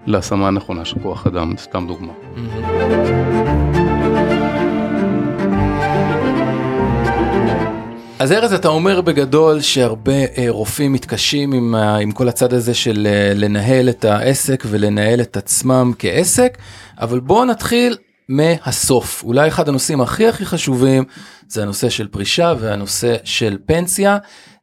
להשמה 0.05 0.47
הנכונה 0.47 0.85
של 0.85 0.99
כוח 0.99 1.27
אדם, 1.27 1.53
סתם 1.57 1.87
דוגמה. 1.87 2.13
Mm-hmm. 2.35 3.24
אז 8.25 8.31
ארז 8.31 8.53
אתה 8.53 8.67
אומר 8.67 9.01
בגדול 9.01 9.61
שהרבה 9.61 10.25
אה, 10.37 10.45
רופאים 10.49 10.93
מתקשים 10.93 11.53
עם, 11.53 11.75
ה, 11.75 11.97
עם 11.97 12.11
כל 12.11 12.27
הצד 12.27 12.53
הזה 12.53 12.73
של 12.73 13.07
אה, 13.09 13.33
לנהל 13.35 13.89
את 13.89 14.05
העסק 14.05 14.63
ולנהל 14.67 15.21
את 15.21 15.37
עצמם 15.37 15.91
כעסק, 15.99 16.57
אבל 16.99 17.19
בואו 17.19 17.45
נתחיל 17.45 17.97
מהסוף. 18.29 19.23
אולי 19.23 19.47
אחד 19.47 19.69
הנושאים 19.69 20.01
הכי 20.01 20.27
הכי 20.27 20.45
חשובים 20.45 21.03
זה 21.47 21.61
הנושא 21.61 21.89
של 21.89 22.07
פרישה 22.07 22.53
והנושא 22.59 23.15
של 23.23 23.57
פנסיה. 23.65 24.17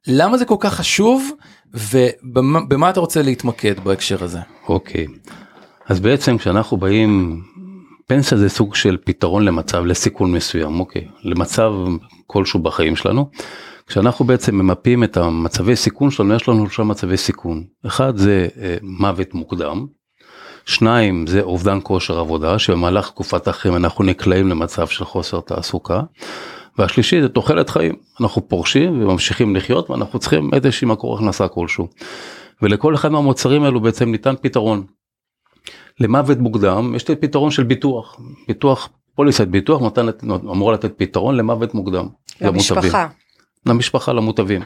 למה 0.07 0.39
זה 0.39 0.45
כל 0.45 0.57
כך 0.61 0.75
חשוב 0.75 1.31
ובמה 1.75 2.91
אתה 2.91 3.01
רוצה 3.01 3.23
להתמקד 3.23 3.81
בהקשר 3.81 4.25
הזה? 4.25 4.39
אוקיי, 4.69 5.07
אז 5.89 6.01
בעצם 6.01 6.39
כשאנחנו 6.39 6.77
באים 6.77 7.43
פנסיה 8.07 8.39
זה 8.39 8.49
סוג 8.49 8.75
של 8.75 8.97
פתרון 9.05 9.45
למצב 9.45 9.85
לסיכון 9.85 10.33
מסוים 10.33 10.81
אוקיי 10.81 11.09
למצב 11.25 11.73
כלשהו 12.33 12.61
בחיים 12.61 12.97
שלנו. 12.97 13.31
כשאנחנו 13.87 14.25
בעצם 14.25 14.57
ממפים 14.57 15.05
את 15.05 15.17
המצבי 15.17 15.77
סיכון 15.77 16.11
שלנו 16.11 16.35
יש 16.35 16.49
לנו 16.49 16.67
שלושה 16.67 16.83
מצבי 16.83 17.17
סיכון 17.17 17.65
אחד 17.87 18.17
זה 18.17 18.49
אה, 18.61 18.77
מוות 18.83 19.35
מוקדם. 19.35 19.87
שניים 20.65 21.27
זה 21.27 21.41
אובדן 21.41 21.79
כושר 21.83 22.19
עבודה 22.19 22.59
שבמהלך 22.59 23.11
תקופת 23.11 23.49
החיים 23.49 23.77
אנחנו 23.77 24.05
נקלעים 24.05 24.49
למצב 24.49 24.87
של 24.87 25.05
חוסר 25.05 25.41
תעסוקה. 25.41 26.01
והשלישי 26.79 27.23
זה 27.23 27.29
תוחלת 27.29 27.71
חיים 27.71 27.95
אנחנו 28.21 28.49
פורשים 28.49 29.03
וממשיכים 29.03 29.57
לחיות 29.57 29.91
ואנחנו 29.91 30.19
צריכים 30.19 30.51
איזושהי 30.55 30.89
מקור 30.89 31.17
הכנסה 31.17 31.49
כלשהו. 31.49 31.89
ולכל 32.63 32.95
אחד 32.95 33.09
מהמוצרים 33.09 33.65
האלו 33.65 33.81
בעצם 33.81 34.11
ניתן 34.11 34.35
פתרון. 34.41 34.87
למוות 36.01 36.39
מוקדם 36.39 36.93
יש 36.97 37.09
לי 37.09 37.17
פתרון 37.17 37.51
של 37.51 37.63
ביטוח 37.63 38.21
ביטוח 38.49 38.89
פוליסת 39.15 39.49
ביטוח 39.49 39.81
נותנת 39.81 40.25
אמור 40.25 40.73
לתת 40.73 40.93
פתרון 40.97 41.37
למוות 41.37 41.75
מוקדם. 41.75 42.09
למשפחה. 42.43 43.07
למשפחה 43.67 44.13
למוטבים. 44.13 44.63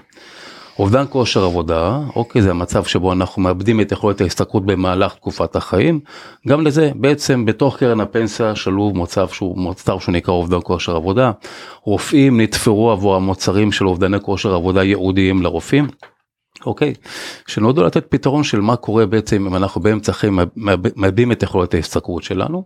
אובדן 0.78 1.04
כושר 1.10 1.44
עבודה 1.44 2.00
אוקיי 2.16 2.42
זה 2.42 2.50
המצב 2.50 2.84
שבו 2.84 3.12
אנחנו 3.12 3.42
מאבדים 3.42 3.80
את 3.80 3.92
יכולת 3.92 4.20
ההשתכרות 4.20 4.66
במהלך 4.66 5.14
תקופת 5.14 5.56
החיים 5.56 6.00
גם 6.48 6.66
לזה 6.66 6.90
בעצם 6.94 7.44
בתוך 7.44 7.78
קרן 7.78 8.00
הפנסיה 8.00 8.54
שלוב 8.54 8.96
מוצב 8.96 9.28
שהוא 9.28 9.58
מוצר 9.58 9.98
שנקרא 9.98 10.34
אובדן 10.34 10.58
כושר 10.62 10.96
עבודה 10.96 11.30
רופאים 11.82 12.40
נתפרו 12.40 12.90
עבור 12.90 13.16
המוצרים 13.16 13.72
של 13.72 13.86
אובדני 13.86 14.20
כושר 14.20 14.54
עבודה 14.54 14.82
ייעודיים 14.82 15.42
לרופאים 15.42 15.86
אוקיי, 16.66 16.94
שנועדו 17.46 17.84
לתת 17.84 18.06
פתרון 18.08 18.44
של 18.44 18.60
מה 18.60 18.76
קורה 18.76 19.06
בעצם 19.06 19.46
אם 19.46 19.56
אנחנו 19.56 19.80
באמצע 19.80 20.12
חיים 20.12 20.38
מאבדים 20.56 21.32
את 21.32 21.42
יכולת 21.42 21.74
ההשתכרות 21.74 22.22
שלנו. 22.22 22.64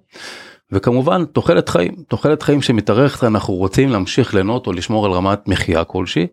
וכמובן 0.73 1.25
תוחלת 1.25 1.69
חיים, 1.69 1.95
תוחלת 2.09 2.43
חיים 2.43 2.63
שמתארכת 2.63 3.25
אנחנו 3.25 3.55
רוצים 3.55 3.91
להמשיך 3.91 4.35
ליהנות 4.35 4.67
או 4.67 4.73
לשמור 4.73 5.07
על 5.07 5.13
רמת 5.13 5.49
מחיה 5.49 5.85
כלשהי 5.85 6.27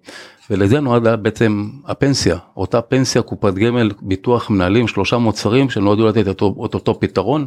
ולזה 0.50 0.80
נועדה 0.80 1.16
בעצם 1.16 1.70
הפנסיה, 1.86 2.38
אותה 2.58 2.82
פנסיה 2.82 3.22
קופת 3.22 3.54
גמל 3.54 3.92
ביטוח 4.02 4.50
מנהלים 4.50 4.88
שלושה 4.88 5.18
מוצרים 5.18 5.70
שנועדו 5.70 6.08
לתת 6.08 6.22
את 6.22 6.28
אותו, 6.28 6.56
אותו 6.58 7.00
פתרון, 7.00 7.46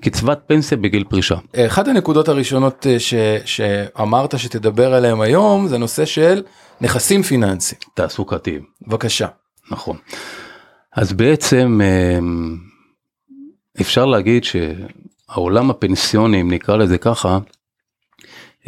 קצבת 0.00 0.40
פנסיה 0.46 0.78
בגיל 0.78 1.04
פרישה. 1.04 1.36
אחת 1.56 1.88
הנקודות 1.88 2.28
הראשונות 2.28 2.86
אה, 2.86 2.98
ש, 2.98 3.14
שאמרת 3.44 4.38
שתדבר 4.38 4.94
עליהם 4.94 5.20
היום 5.20 5.68
זה 5.68 5.78
נושא 5.78 6.04
של 6.04 6.42
נכסים 6.80 7.22
פיננסיים. 7.22 7.80
תעסוקתיים. 7.94 8.62
בבקשה. 8.86 9.26
נכון. 9.70 9.96
אז 10.92 11.12
בעצם 11.12 11.80
אמ, 11.84 12.56
אפשר 13.80 14.06
להגיד 14.06 14.44
שהעולם 14.44 15.70
הפנסיוני, 15.70 16.40
אם 16.40 16.50
נקרא 16.50 16.76
לזה 16.76 16.98
ככה, 16.98 17.38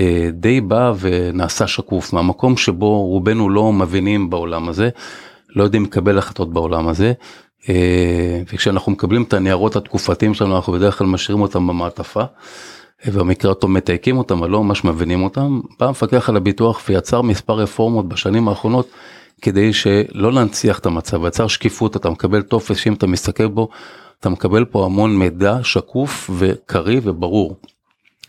אה, 0.00 0.28
די 0.32 0.60
בא 0.60 0.92
ונעשה 1.00 1.66
שקוף 1.66 2.12
מהמקום 2.12 2.56
שבו 2.56 3.06
רובנו 3.06 3.50
לא 3.50 3.72
מבינים 3.72 4.30
בעולם 4.30 4.68
הזה, 4.68 4.90
לא 5.56 5.64
יודעים 5.64 5.84
לקבל 5.84 6.18
החלטות 6.18 6.52
בעולם 6.52 6.88
הזה. 6.88 7.12
אה, 7.68 8.42
וכשאנחנו 8.52 8.92
מקבלים 8.92 9.22
את 9.22 9.32
הניירות 9.32 9.76
התקופתיים 9.76 10.34
שלנו 10.34 10.56
אנחנו 10.56 10.72
בדרך 10.72 10.98
כלל 10.98 11.06
משאירים 11.06 11.42
אותם 11.42 11.66
במעטפה. 11.66 12.24
ובמקרה 13.06 13.50
אותו 13.50 13.68
מתייקים 13.68 14.18
אותם 14.18 14.38
אבל 14.38 14.50
לא 14.50 14.64
ממש 14.64 14.84
מבינים 14.84 15.22
אותם. 15.22 15.60
בא 15.80 15.86
המפקח 15.86 16.28
על 16.28 16.36
הביטוח 16.36 16.82
ויצר 16.88 17.22
מספר 17.22 17.54
רפורמות 17.54 18.08
בשנים 18.08 18.48
האחרונות 18.48 18.88
כדי 19.42 19.72
שלא 19.72 20.32
להנציח 20.32 20.78
את 20.78 20.86
המצב, 20.86 21.24
יצר 21.24 21.46
שקיפות, 21.46 21.96
אתה 21.96 22.10
מקבל 22.10 22.42
טופס 22.42 22.76
שאם 22.76 22.92
אתה 22.92 23.06
מסתכל 23.06 23.46
בו, 23.46 23.68
אתה 24.20 24.28
מקבל 24.28 24.64
פה 24.64 24.84
המון 24.84 25.16
מידע 25.16 25.58
שקוף 25.62 26.30
וקריא 26.38 27.00
וברור, 27.04 27.56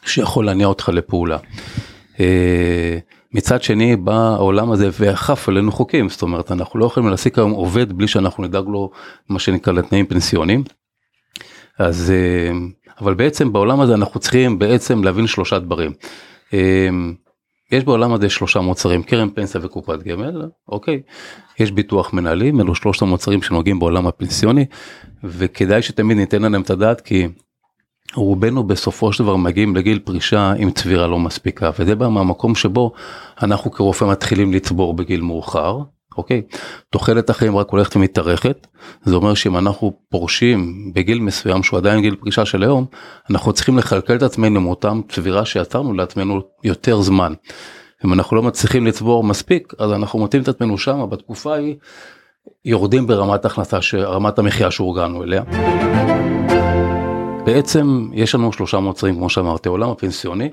שיכול 0.05 0.45
להניע 0.45 0.67
אותך 0.67 0.89
לפעולה. 0.89 1.37
אה, 2.19 2.97
מצד 3.33 3.63
שני 3.63 3.95
בא 3.95 4.13
העולם 4.13 4.71
הזה 4.71 4.89
ואכף 4.99 5.49
עלינו 5.49 5.71
חוקים, 5.71 6.09
זאת 6.09 6.21
אומרת 6.21 6.51
אנחנו 6.51 6.79
לא 6.79 6.85
יכולים 6.85 7.09
להעסיק 7.09 7.37
היום 7.37 7.51
עובד 7.51 7.93
בלי 7.93 8.07
שאנחנו 8.07 8.43
נדאג 8.43 8.65
לו 8.67 8.91
מה 9.29 9.39
שנקרא 9.39 9.73
לתנאים 9.73 10.05
פנסיוניים. 10.05 10.63
אז 11.79 12.13
אה, 12.15 12.57
אבל 13.01 13.13
בעצם 13.13 13.53
בעולם 13.53 13.81
הזה 13.81 13.93
אנחנו 13.93 14.19
צריכים 14.19 14.59
בעצם 14.59 15.03
להבין 15.03 15.27
שלושה 15.27 15.59
דברים. 15.59 15.91
יש 17.73 17.83
בעולם 17.83 18.13
הזה 18.13 18.29
שלושה 18.29 18.59
מוצרים 18.59 19.03
קרן 19.03 19.29
פנסיה 19.29 19.61
וקופת 19.63 20.03
גמל 20.03 20.49
אוקיי. 20.69 21.01
יש 21.59 21.71
ביטוח 21.71 22.13
מנהלים 22.13 22.61
אלו 22.61 22.75
שלושת 22.75 23.01
המוצרים 23.01 23.41
שנוגעים 23.41 23.79
בעולם 23.79 24.07
הפנסיוני 24.07 24.65
וכדאי 25.23 25.81
שתמיד 25.81 26.17
ניתן 26.17 26.43
עליהם 26.43 26.61
את 26.61 26.69
הדעת 26.69 27.01
כי 27.01 27.27
רובנו 28.15 28.63
בסופו 28.63 29.13
של 29.13 29.23
דבר 29.23 29.35
מגיעים 29.35 29.75
לגיל 29.75 29.99
פרישה 29.99 30.53
עם 30.57 30.71
צבירה 30.71 31.07
לא 31.07 31.19
מספיקה 31.19 31.71
וזה 31.79 31.95
בא 31.95 32.07
מהמקום 32.07 32.55
שבו 32.55 32.91
אנחנו 33.43 33.71
כרופא 33.71 34.05
מתחילים 34.05 34.53
לצבור 34.53 34.93
בגיל 34.93 35.21
מאוחר 35.21 35.79
אוקיי? 36.17 36.41
תוחלת 36.89 37.29
החיים 37.29 37.57
רק 37.57 37.69
הולכת 37.69 37.95
ומתארכת, 37.95 38.67
זה 39.03 39.15
אומר 39.15 39.33
שאם 39.33 39.57
אנחנו 39.57 39.93
פורשים 40.09 40.91
בגיל 40.95 41.19
מסוים 41.19 41.63
שהוא 41.63 41.77
עדיין 41.77 42.01
גיל 42.01 42.15
פרישה 42.15 42.45
של 42.45 42.63
היום, 42.63 42.85
אנחנו 43.29 43.53
צריכים 43.53 43.77
לכלכל 43.77 44.15
את 44.15 44.23
עצמנו 44.23 44.61
מאותם 44.61 45.01
צבירה 45.09 45.45
שיצרנו 45.45 45.93
לעצמנו 45.93 46.41
יותר 46.63 47.01
זמן. 47.01 47.33
אם 48.05 48.13
אנחנו 48.13 48.35
לא 48.35 48.43
מצליחים 48.43 48.87
לצבור 48.87 49.23
מספיק, 49.23 49.73
אז 49.79 49.91
אנחנו 49.91 50.19
מוצאים 50.19 50.43
את 50.43 50.47
עצמנו 50.47 50.77
שם, 50.77 51.09
בתקופה 51.09 51.53
ההיא, 51.53 51.75
יורדים 52.65 53.07
ברמת 53.07 53.45
הכנסה, 53.45 53.77
רמת 53.93 54.39
המחיה 54.39 54.71
שהורגלנו 54.71 55.23
אליה. 55.23 55.43
בעצם 57.45 58.09
יש 58.13 58.35
לנו 58.35 58.53
שלושה 58.53 58.79
מוצרים 58.79 59.15
כמו 59.15 59.29
שאמרתי, 59.29 59.69
העולם 59.69 59.89
הפנסיוני, 59.89 60.49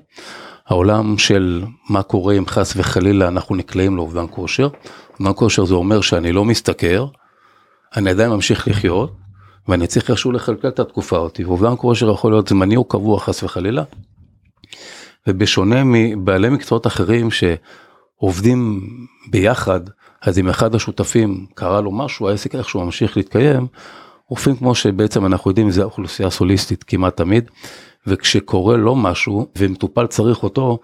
העולם 0.66 1.18
של 1.18 1.64
מה 1.88 2.02
קורה 2.02 2.34
אם 2.34 2.46
חס 2.46 2.74
וחלילה 2.76 3.28
אנחנו 3.28 3.56
נקלעים 3.56 3.96
לאובדן 3.96 4.24
כושר, 4.30 4.68
אובדן 5.20 5.32
כושר 5.34 5.64
זה 5.64 5.74
אומר 5.74 6.00
שאני 6.00 6.32
לא 6.32 6.44
משתכר, 6.44 7.06
אני 7.96 8.10
עדיין 8.10 8.30
ממשיך 8.30 8.68
לחיות, 8.68 9.12
ואני 9.68 9.86
צריך 9.86 10.10
איכשהו 10.10 10.32
לכלכל 10.32 10.68
את 10.68 10.78
התקופה 10.78 11.16
אותי, 11.16 11.44
ואובדן 11.44 11.74
כושר 11.76 12.10
יכול 12.10 12.32
להיות 12.32 12.48
זמני 12.48 12.76
או 12.76 12.84
קבוע 12.84 13.20
חס 13.20 13.42
וחלילה. 13.42 13.82
ובשונה 15.26 15.82
מבעלי 15.84 16.48
מקצועות 16.48 16.86
אחרים 16.86 17.28
שעובדים 17.30 18.80
ביחד, 19.30 19.80
אז 20.22 20.38
אם 20.38 20.48
אחד 20.48 20.74
השותפים 20.74 21.46
קרה 21.54 21.80
לו 21.80 21.92
משהו, 21.92 22.28
העסק 22.28 22.54
איכשהו 22.54 22.84
ממשיך 22.84 23.16
להתקיים, 23.16 23.66
רופאים 24.28 24.56
כמו 24.56 24.74
שבעצם 24.74 25.26
אנחנו 25.26 25.50
יודעים 25.50 25.70
זה 25.70 25.82
אוכלוסייה 25.82 26.30
סוליסטית 26.30 26.84
כמעט 26.84 27.16
תמיד, 27.16 27.50
וכשקורה 28.06 28.76
לו 28.76 28.96
משהו 28.96 29.46
ומטופל 29.58 30.06
צריך 30.06 30.42
אותו, 30.42 30.78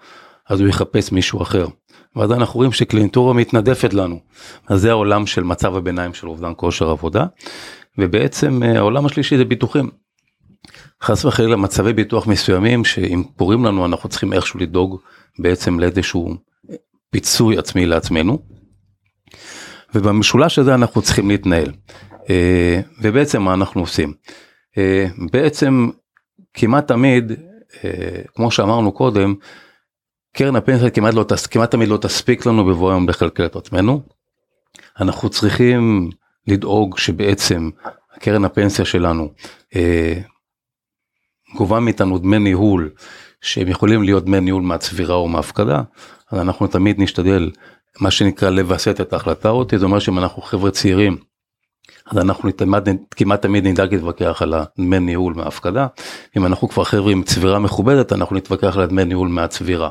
אז 0.49 0.59
הוא 0.59 0.69
יחפש 0.69 1.11
מישהו 1.11 1.41
אחר. 1.41 1.67
ואז 2.15 2.31
אנחנו 2.31 2.57
רואים 2.57 2.71
שקלינטורה 2.71 3.33
מתנדפת 3.33 3.93
לנו. 3.93 4.19
אז 4.67 4.81
זה 4.81 4.91
העולם 4.91 5.25
של 5.25 5.43
מצב 5.43 5.75
הביניים 5.75 6.13
של 6.13 6.27
אובדן 6.27 6.51
כושר 6.55 6.89
עבודה. 6.89 7.25
ובעצם 7.97 8.63
אה, 8.63 8.77
העולם 8.77 9.05
השלישי 9.05 9.37
זה 9.37 9.45
ביטוחים. 9.45 9.89
חס 11.03 11.25
וחלילה 11.25 11.55
מצבי 11.55 11.93
ביטוח 11.93 12.27
מסוימים 12.27 12.85
שאם 12.85 13.23
קורים 13.35 13.65
לנו 13.65 13.85
אנחנו 13.85 14.09
צריכים 14.09 14.33
איכשהו 14.33 14.59
לדאוג 14.59 14.99
בעצם 15.39 15.79
לאיזשהו 15.79 16.35
פיצוי 17.09 17.57
עצמי 17.57 17.85
לעצמנו. 17.85 18.39
ובמשולש 19.95 20.59
הזה 20.59 20.75
אנחנו 20.75 21.01
צריכים 21.01 21.29
להתנהל. 21.29 21.71
אה, 22.29 22.81
ובעצם 23.01 23.41
מה 23.41 23.53
אנחנו 23.53 23.81
עושים? 23.81 24.13
אה, 24.77 25.07
בעצם 25.31 25.89
כמעט 26.53 26.87
תמיד, 26.87 27.31
אה, 27.83 28.21
כמו 28.35 28.51
שאמרנו 28.51 28.91
קודם, 28.91 29.35
קרן 30.37 30.55
הפנסיה 30.55 30.89
כמעט, 30.89 31.13
לא, 31.13 31.25
כמעט 31.51 31.71
תמיד 31.71 31.89
לא 31.89 31.97
תספיק 31.97 32.45
לנו 32.45 32.65
בבוא 32.65 32.89
היום 32.91 33.09
לכלכל 33.09 33.45
את 33.45 33.55
עצמנו. 33.55 34.01
אנחנו 34.99 35.29
צריכים 35.29 36.09
לדאוג 36.47 36.97
שבעצם 36.97 37.69
קרן 38.19 38.45
הפנסיה 38.45 38.85
שלנו 38.85 39.31
גובה 41.55 41.79
מאיתנו 41.79 42.17
דמי 42.17 42.39
ניהול 42.39 42.89
שהם 43.41 43.67
יכולים 43.67 44.03
להיות 44.03 44.25
דמי 44.25 44.39
ניהול 44.39 44.63
מהצבירה 44.63 45.15
או 45.15 45.27
מהפקדה, 45.27 45.81
אז 46.31 46.39
אנחנו 46.39 46.67
תמיד 46.67 47.01
נשתדל 47.01 47.51
מה 47.99 48.11
שנקרא 48.11 48.49
לווסת 48.49 49.01
את 49.01 49.13
ההחלטה 49.13 49.49
אותי, 49.49 49.79
זה 49.79 49.85
אומר 49.85 49.99
שאם 49.99 50.19
אנחנו 50.19 50.41
חבר'ה 50.41 50.71
צעירים, 50.71 51.17
אז 52.05 52.17
אנחנו 52.17 52.57
כמעט, 52.57 52.83
כמעט 53.11 53.41
תמיד 53.41 53.67
נדאג 53.67 53.93
להתווכח 53.93 54.41
על 54.41 54.53
הדמי 54.53 54.99
ניהול 54.99 55.33
מההפקדה, 55.33 55.87
אם 56.37 56.45
אנחנו 56.45 56.69
כבר 56.69 56.83
חבר'ה 56.83 57.11
עם 57.11 57.23
צבירה 57.23 57.59
מכובדת, 57.59 58.13
אנחנו 58.13 58.35
נתווכח 58.35 58.77
על 58.77 58.83
הדמי 58.83 59.05
ניהול 59.05 59.27
מהצבירה. 59.27 59.89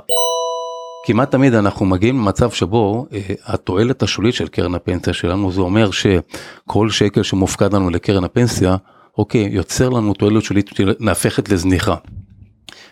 כמעט 1.06 1.30
תמיד 1.30 1.54
אנחנו 1.54 1.86
מגיעים 1.86 2.18
למצב 2.18 2.50
שבו 2.50 3.06
אה, 3.12 3.20
התועלת 3.44 4.02
השולית 4.02 4.34
של 4.34 4.48
קרן 4.48 4.74
הפנסיה 4.74 5.12
שלנו 5.12 5.52
זה 5.52 5.60
אומר 5.60 5.90
שכל 5.90 6.90
שקל 6.90 7.22
שמופקד 7.22 7.74
לנו 7.74 7.90
לקרן 7.90 8.24
הפנסיה 8.24 8.76
אוקיי 9.18 9.48
יוצר 9.50 9.88
לנו 9.88 10.14
תועלת 10.14 10.42
שולית 10.42 10.70
שנהפכת 10.74 11.48
לזניחה. 11.48 11.94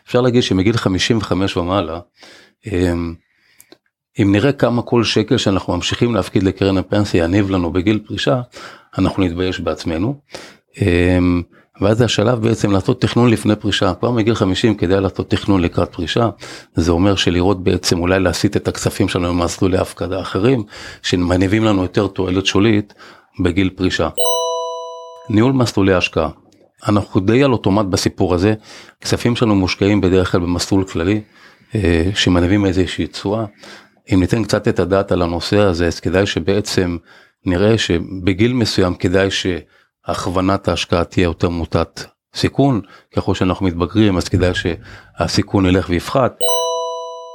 אפשר 0.06 0.21
להגיד 0.21 0.42
שמגיל 0.42 0.76
55 0.76 1.56
ומעלה 1.56 2.00
אה, 2.66 2.92
אם 4.23 4.33
נראה 4.33 4.52
כמה 4.52 4.83
כל 4.83 5.04
שקל 5.04 5.37
שאנחנו 5.37 5.76
ממשיכים 5.76 6.14
להפקיד 6.14 6.42
לקרן 6.42 6.78
הפנסיה 6.78 7.25
יניב 7.25 7.50
לנו 7.50 7.73
בגיל 7.73 8.00
פרישה, 8.06 8.40
אנחנו 8.99 9.23
נתבייש 9.23 9.61
בעצמנו. 9.61 10.21
אמ, 10.83 11.42
ואז 11.81 11.99
זה 11.99 12.04
השלב 12.04 12.43
בעצם 12.49 12.71
לעשות 12.71 13.00
תכנון 13.00 13.31
לפני 13.31 13.57
פרישה, 13.57 13.95
כבר 13.95 14.11
מגיל 14.11 14.35
50 14.35 14.75
כדאי 14.75 15.00
לעשות 15.00 15.31
תכנון 15.31 15.61
לקראת 15.61 15.93
פרישה, 15.93 16.28
זה 16.75 16.93
אומר 16.93 17.16
שלראות 17.16 17.64
בעצם 17.64 17.99
אולי 18.00 18.21
להסיט 18.21 18.57
את 18.57 18.69
הכספים 18.69 19.09
שלנו 19.09 19.28
למסלולי 19.28 19.78
הפקדה 19.78 20.21
אחרים, 20.21 20.62
שמניבים 21.02 21.64
לנו 21.64 21.83
יותר 21.83 22.07
תועלת 22.07 22.47
שולית 22.47 22.95
בגיל 23.40 23.71
פרישה. 23.71 24.09
ניהול 25.31 25.52
מסלולי 25.52 25.95
השקעה, 25.95 26.28
אנחנו 26.88 27.21
די 27.21 27.45
על 27.45 27.52
אוטומט 27.52 27.87
בסיפור 27.87 28.35
הזה, 28.35 28.54
כספים 29.00 29.37
שלנו 29.37 29.54
מושקעים 29.54 30.00
בדרך 30.00 30.33
כלל 30.33 30.40
במסלול 30.40 30.85
כללי, 30.85 31.21
אה, 31.75 32.11
שמניבים 32.14 32.66
איזושהי 32.66 33.07
תשואה. 33.07 33.45
אם 34.12 34.21
ניתן 34.21 34.45
קצת 34.45 34.69
את 34.69 34.78
הדעת 34.78 35.12
על 35.12 35.23
הנושא 35.23 35.59
הזה, 35.59 35.87
אז 35.87 36.00
כדאי 36.00 36.26
שבעצם 36.26 36.97
נראה 37.47 37.78
שבגיל 37.78 38.52
מסוים 38.52 38.95
כדאי 38.95 39.31
שהכוונת 40.06 40.68
ההשקעה 40.68 41.04
תהיה 41.04 41.25
יותר 41.25 41.49
מוטת 41.49 42.04
סיכון, 42.34 42.80
ככל 43.16 43.34
שאנחנו 43.34 43.66
מתבגרים 43.66 44.16
אז 44.16 44.28
כדאי 44.28 44.52
שהסיכון 44.54 45.66
ילך 45.66 45.88
ויפחת. 45.88 46.38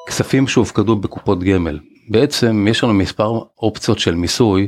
כספים 0.08 0.48
שהופקדו 0.48 0.96
בקופות 0.96 1.44
גמל, 1.44 1.80
בעצם 2.10 2.68
יש 2.70 2.84
לנו 2.84 2.94
מספר 2.94 3.40
אופציות 3.58 4.00
של 4.00 4.16
מיסוי 4.16 4.68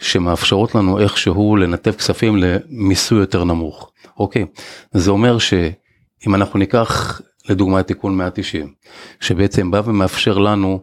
שמאפשרות 0.00 0.74
לנו 0.74 0.98
איכשהו 0.98 1.56
לנתב 1.56 1.92
כספים 1.92 2.36
למיסוי 2.36 3.20
יותר 3.20 3.44
נמוך. 3.44 3.90
אוקיי, 4.18 4.46
זה 4.92 5.10
אומר 5.10 5.38
שאם 5.38 6.34
אנחנו 6.34 6.58
ניקח 6.58 7.20
לדוגמה 7.48 7.82
תיקון 7.82 8.16
190, 8.16 8.72
שבעצם 9.20 9.70
בא 9.70 9.82
ומאפשר 9.84 10.38
לנו 10.38 10.80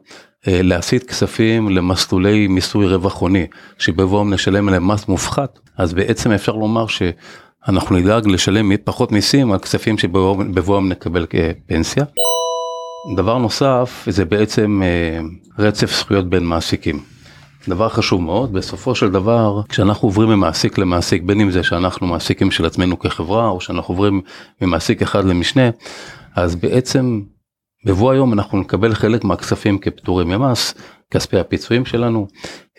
אה, 0.47 0.61
להסיט 0.63 1.03
כספים 1.03 1.69
למסלולי 1.69 2.47
מיסוי 2.47 2.87
רווח 2.87 3.19
הוני, 3.19 3.47
שבבואם 3.77 4.33
נשלם 4.33 4.67
עליהם 4.67 4.87
מס 4.87 5.07
מופחת, 5.07 5.59
אז 5.77 5.93
בעצם 5.93 6.31
אפשר 6.31 6.51
לומר 6.51 6.85
שאנחנו 6.87 7.95
נדאג 7.95 8.27
לשלם 8.27 8.77
פחות 8.77 9.11
מיסים 9.11 9.51
על 9.51 9.59
כספים 9.59 9.97
שבבואם 9.97 10.89
נקבל 10.89 11.25
כפנסיה. 11.29 12.03
דבר 13.15 13.37
נוסף 13.37 14.05
זה 14.09 14.25
בעצם 14.25 14.81
אה, 14.83 15.19
רצף 15.59 15.99
זכויות 15.99 16.29
בין 16.29 16.43
מעסיקים. 16.43 17.12
דבר 17.67 17.89
חשוב 17.89 18.21
מאוד, 18.21 18.53
בסופו 18.53 18.95
של 18.95 19.09
דבר 19.11 19.61
כשאנחנו 19.69 20.07
עוברים 20.07 20.29
ממעסיק 20.29 20.77
למעסיק, 20.77 21.23
בין 21.23 21.41
אם 21.41 21.51
זה 21.51 21.63
שאנחנו 21.63 22.07
מעסיקים 22.07 22.51
של 22.51 22.65
עצמנו 22.65 22.99
כחברה 22.99 23.49
או 23.49 23.61
שאנחנו 23.61 23.93
עוברים 23.93 24.21
ממעסיק 24.61 25.01
אחד 25.01 25.25
למשנה, 25.25 25.69
אז 26.35 26.55
בעצם 26.55 27.21
בבוא 27.85 28.11
היום 28.11 28.33
אנחנו 28.33 28.57
נקבל 28.57 28.93
חלק 28.93 29.23
מהכספים 29.23 29.77
כפטורים 29.77 30.27
ממס, 30.27 30.73
כספי 31.11 31.39
הפיצויים 31.39 31.85
שלנו. 31.85 32.27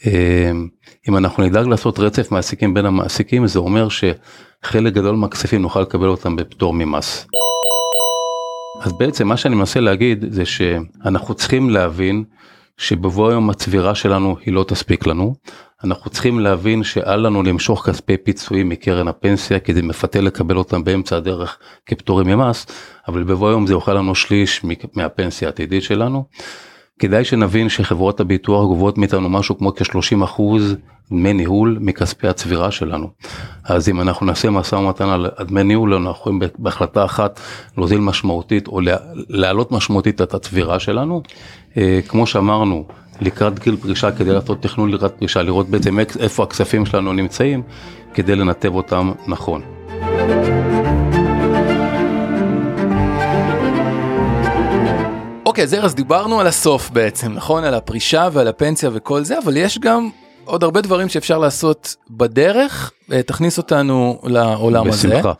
אמ, 0.07 0.69
אם 1.09 1.17
אנחנו 1.17 1.43
נדאג 1.43 1.67
לעשות 1.67 1.99
רצף 1.99 2.33
מעסיקים 2.33 2.75
בין 2.75 2.87
המעסיקים 2.87 3.47
זה 3.47 3.59
אומר 3.59 3.89
שחלק 3.89 4.93
גדול 4.93 5.17
מהכספים 5.17 5.63
נוכל 5.63 5.81
לקבל 5.81 6.09
אותם 6.09 6.37
בפטור 6.37 6.75
ממס. 6.75 7.27
אז 8.83 8.93
בעצם 8.99 9.29
מה 9.29 9.37
שאני 9.37 9.55
מנסה 9.55 9.81
להגיד 9.81 10.25
זה 10.31 10.45
שאנחנו 10.45 11.35
צריכים 11.35 11.71
להבין 11.71 12.25
שבבוא 12.77 13.31
היום 13.31 13.51
הצבירה 13.51 13.95
שלנו 13.95 14.37
היא 14.45 14.55
לא 14.55 14.65
תספיק 14.69 15.07
לנו. 15.07 15.35
אנחנו 15.85 16.11
צריכים 16.11 16.41
להבין 16.41 16.83
שאל 16.83 17.27
לנו 17.27 17.43
למשוך 17.43 17.87
כספי 17.87 18.17
פיצויים 18.17 18.69
מקרן 18.69 19.09
הפנסיה 19.09 19.59
כדי 19.59 19.83
מפתה 19.83 20.21
לקבל 20.21 20.57
אותם 20.57 20.85
באמצע 20.85 21.17
הדרך 21.17 21.59
כפטורים 21.87 22.27
ממס, 22.27 22.67
אבל 23.09 23.23
בבוא 23.23 23.49
היום 23.49 23.67
זה 23.67 23.73
יוכל 23.73 23.95
לנו 23.95 24.15
שליש 24.15 24.63
מהפנסיה 24.95 25.49
העתידית 25.49 25.83
שלנו. 25.83 26.25
כדאי 26.99 27.25
שנבין 27.25 27.69
שחברות 27.69 28.21
הביטוח 28.21 28.67
גובות 28.67 28.99
מאיתנו 28.99 29.29
משהו 29.29 29.59
כמו 29.59 29.75
כ-30 29.75 30.25
אחוז 30.25 30.77
דמי 31.11 31.33
ניהול 31.33 31.79
מכספי 31.81 32.29
הצבירה 32.29 32.71
שלנו. 32.71 33.09
אז 33.65 33.89
אם 33.89 34.01
אנחנו 34.01 34.27
נעשה 34.27 34.51
משא 34.51 34.75
ומתן 34.75 35.09
על 35.09 35.27
דמי 35.47 35.63
ניהול 35.63 35.95
אנחנו 35.95 36.11
יכולים 36.11 36.41
בהחלטה 36.59 37.05
אחת 37.05 37.41
להוזיל 37.77 38.01
משמעותית 38.01 38.69
או 38.69 38.81
להעלות 39.29 39.73
משמעותית 39.73 40.23
את 40.23 40.35
הצבירה 40.35 40.79
שלנו. 40.79 41.23
אה, 41.77 42.01
כמו 42.09 42.27
שאמרנו 42.27 42.85
לקראת 43.21 43.59
גיל 43.59 43.77
פרישה 43.77 44.11
כדי 44.11 44.33
לעשות 44.33 44.63
תכנון 44.63 44.91
לקראת 44.91 45.13
פרישה 45.19 45.43
לראות 45.43 45.69
בעצם 45.69 45.99
איפה 45.99 46.43
הכספים 46.43 46.87
שלנו 46.87 47.13
נמצאים 47.13 47.63
כדי 48.15 48.37
לנתב 48.37 48.75
אותם 48.75 49.13
נכון. 49.27 49.63
אוקיי, 55.47 55.65
okay, 55.65 55.85
אז 55.85 55.95
דיברנו 55.95 56.41
על 56.41 56.47
הסוף 56.47 56.91
בעצם, 56.91 57.33
נכון? 57.33 57.65
על 57.65 57.75
הפרישה 57.75 58.29
ועל 58.33 58.49
הפנסיה 58.49 58.91
וכל 58.93 59.23
זה, 59.23 59.39
אבל 59.45 59.57
יש 59.57 59.79
גם 59.79 60.09
עוד 60.45 60.63
הרבה 60.63 60.81
דברים 60.81 61.09
שאפשר 61.09 61.39
לעשות 61.39 61.97
בדרך, 62.11 62.93
אה, 63.13 63.23
תכניס 63.23 63.59
אותנו 63.59 64.19
לעולם 64.25 64.89
בשמחה. 64.89 65.07
הזה. 65.07 65.09
בשמחה. 65.09 65.33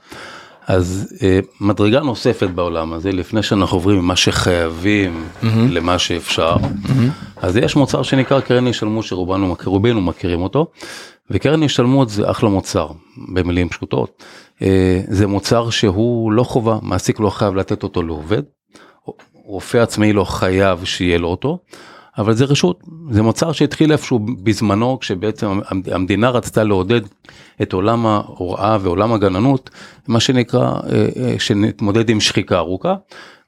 אז 0.67 1.15
אה, 1.23 1.39
מדרגה 1.61 2.01
נוספת 2.01 2.49
בעולם 2.51 2.93
הזה, 2.93 3.13
לפני 3.13 3.43
שאנחנו 3.43 3.77
עוברים 3.77 3.99
ממה 3.99 4.17
שחייבים 4.17 5.25
mm-hmm. 5.25 5.47
למה 5.71 5.99
שאפשר, 5.99 6.57
mm-hmm. 6.57 6.91
אז 7.37 7.57
יש 7.57 7.77
מוצר 7.77 8.03
שנקרא 8.03 8.41
קרן 8.41 8.67
השתלמות 8.67 9.05
שרובנו 9.05 9.57
רובנו 9.65 10.01
מכירים 10.01 10.43
אותו, 10.43 10.67
וקרן 11.31 11.63
השתלמות 11.63 12.09
זה 12.09 12.31
אחלה 12.31 12.49
מוצר, 12.49 12.89
במילים 13.35 13.69
פשוטות. 13.69 14.23
אה, 14.63 15.01
זה 15.09 15.27
מוצר 15.27 15.71
שהוא 15.71 16.33
לא 16.33 16.43
חובה, 16.43 16.79
מעסיק 16.83 17.21
לא 17.21 17.31
חייב 17.31 17.55
לתת 17.55 17.83
אותו 17.83 18.03
לעובד, 18.03 18.43
רופא 19.45 19.79
עצמאי 19.79 20.13
לא 20.13 20.25
חייב 20.25 20.85
שיהיה 20.85 21.19
לו 21.19 21.29
אותו, 21.29 21.59
אבל 22.19 22.35
זה 22.35 22.45
רשות, 22.45 22.81
זה 23.11 23.23
מוצר 23.23 23.53
שהתחיל 23.53 23.93
איפשהו 23.93 24.19
בזמנו 24.43 24.99
כשבעצם 25.01 25.61
המדינה 25.93 26.31
רצתה 26.31 26.65
לעודד 26.65 27.01
את 27.63 27.73
עולם 27.73 28.07
ההוראה 28.07 28.79
ועולם 28.81 29.13
הגננות, 29.13 29.71
מה 30.09 30.21
שנקרא, 30.21 30.61
אה, 30.61 31.07
אה, 31.17 31.35
שנתמודד 31.39 32.09
עם 32.09 32.21
שחיקה 32.21 32.57
ארוכה. 32.59 32.95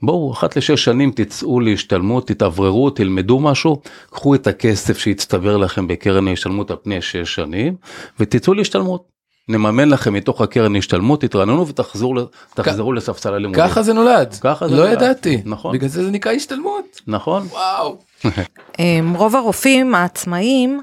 בואו 0.02 0.32
אחת 0.32 0.56
לשש 0.56 0.84
שנים 0.84 1.10
תצאו 1.10 1.60
להשתלמות, 1.60 2.26
תתאווררו, 2.26 2.90
תלמדו 2.90 3.40
משהו, 3.40 3.80
קחו 4.10 4.34
את 4.34 4.46
הכסף 4.46 4.98
שהצטבר 4.98 5.56
לכם 5.56 5.88
בקרן 5.88 6.28
ההשתלמות 6.28 6.70
על 6.70 6.76
פני 6.82 7.02
שש 7.02 7.34
שנים 7.34 7.76
ותצאו 8.20 8.54
להשתלמות. 8.54 9.16
נממן 9.48 9.88
לכם 9.88 10.12
מתוך 10.12 10.40
הקרן 10.40 10.76
השתלמות, 10.76 11.20
תתרעננו 11.20 11.66
ותחזרו 11.68 12.92
לספסל 12.92 13.34
הלימודים. 13.34 13.64
ככה 13.64 13.82
זה 13.82 13.92
נולד. 13.92 14.34
ככה 14.40 14.68
זה 14.68 14.76
לא 14.76 14.84
נולד. 14.84 14.92
ידעתי. 14.92 15.42
נכון. 15.44 15.74
בגלל 15.74 15.88
זה 15.88 16.04
זה 16.04 16.10
נקרא 16.10 16.32
השתלמות. 16.32 17.00
נכון. 17.06 17.46
וואו. 17.50 17.98
אמ, 18.78 19.14
רוב 19.16 19.36
הרופאים 19.36 19.94
העצמאיים 19.94 20.80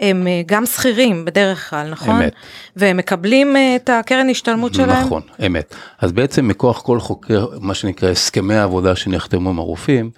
הם 0.00 0.26
אה, 0.26 0.42
גם 0.46 0.66
שכירים 0.66 1.24
בדרך 1.24 1.70
כלל, 1.70 1.90
נכון? 1.90 2.22
אמת. 2.22 2.32
והם 2.76 2.96
מקבלים 2.96 3.56
אה, 3.56 3.76
את 3.76 3.90
הקרן 3.90 4.30
השתלמות 4.30 4.74
שלהם? 4.74 5.06
נכון, 5.06 5.22
אמת. 5.46 5.74
אז 5.98 6.12
בעצם 6.12 6.48
מכוח 6.48 6.82
כל 6.82 7.00
חוקר, 7.00 7.46
מה 7.60 7.74
שנקרא 7.74 8.10
הסכמי 8.10 8.54
העבודה 8.54 8.96
שנחתמו 8.96 9.50
עם 9.50 9.58
הרופאים, 9.58 10.10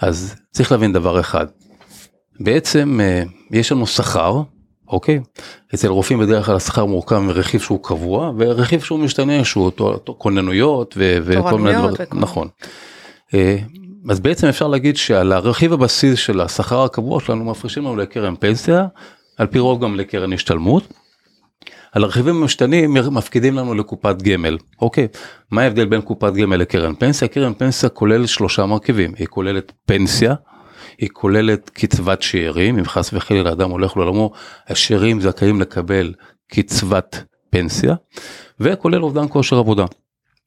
אז 0.00 0.34
צריך 0.52 0.72
להבין 0.72 0.92
דבר 0.92 1.20
אחד. 1.20 1.46
בעצם 2.40 3.00
אה, 3.02 3.22
יש 3.50 3.72
לנו 3.72 3.86
שכר, 3.86 4.42
אוקיי? 4.88 5.20
אצל 5.74 5.88
רופאים 5.88 6.18
בדרך 6.18 6.46
כלל 6.46 6.56
השכר 6.56 6.84
מורכב 6.84 7.18
מרכיב 7.18 7.60
שהוא 7.60 7.82
קבוע 7.82 8.32
ורכיב 8.38 8.80
שהוא 8.80 8.98
משתנה 8.98 9.44
שהוא 9.44 9.70
כוננויות 10.18 10.94
וכל 10.98 11.58
מיני 11.58 11.78
דברים, 11.78 11.96
נכון. 12.12 12.48
אז 14.08 14.20
בעצם 14.20 14.46
אפשר 14.46 14.68
להגיד 14.68 14.96
שעל 14.96 15.32
הרכיב 15.32 15.72
הבסיס 15.72 16.18
של 16.18 16.40
השכר 16.40 16.84
הקבוע 16.84 17.20
שלנו 17.20 17.44
מפרישים 17.44 17.84
לנו 17.84 17.96
לקרן 17.96 18.34
פנסיה 18.40 18.86
על 19.36 19.46
פי 19.46 19.58
רוב 19.58 19.84
גם 19.84 19.96
לקרן 19.96 20.32
השתלמות. 20.32 20.92
על 21.92 22.04
הרכיבים 22.04 22.36
המשתנים 22.36 22.94
מפקידים 23.10 23.56
לנו 23.56 23.74
לקופת 23.74 24.22
גמל, 24.22 24.58
אוקיי, 24.82 25.08
מה 25.50 25.62
ההבדל 25.62 25.86
בין 25.86 26.00
קופת 26.00 26.32
גמל 26.32 26.56
לקרן 26.56 26.94
פנסיה? 26.94 27.28
קרן 27.28 27.54
פנסיה 27.54 27.88
כוללת 27.88 28.28
שלושה 28.28 28.66
מרכיבים, 28.66 29.14
היא 29.18 29.26
כוללת 29.26 29.72
פנסיה, 29.86 30.34
היא 30.98 31.08
כוללת 31.12 31.70
קצבת 31.70 32.22
שאירים, 32.22 32.78
אם 32.78 32.84
חס 32.84 33.10
וחלילה 33.12 33.52
אדם 33.52 33.70
הולך 33.70 33.96
לעולמו, 33.96 34.32
השאירים 34.68 35.20
זכאים 35.20 35.60
לקבל 35.60 36.12
קצבת 36.52 37.24
פנסיה, 37.50 37.94
וכולל 38.60 39.02
אובדן 39.02 39.28
כושר 39.28 39.58
עבודה. 39.58 39.84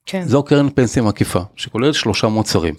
כן. 0.05 0.23
זו 0.27 0.43
קרן 0.43 0.69
פנסיה 0.69 1.03
מקיפה, 1.03 1.41
שכוללת 1.55 1.93
שלושה 1.93 2.27
מוצרים. 2.27 2.73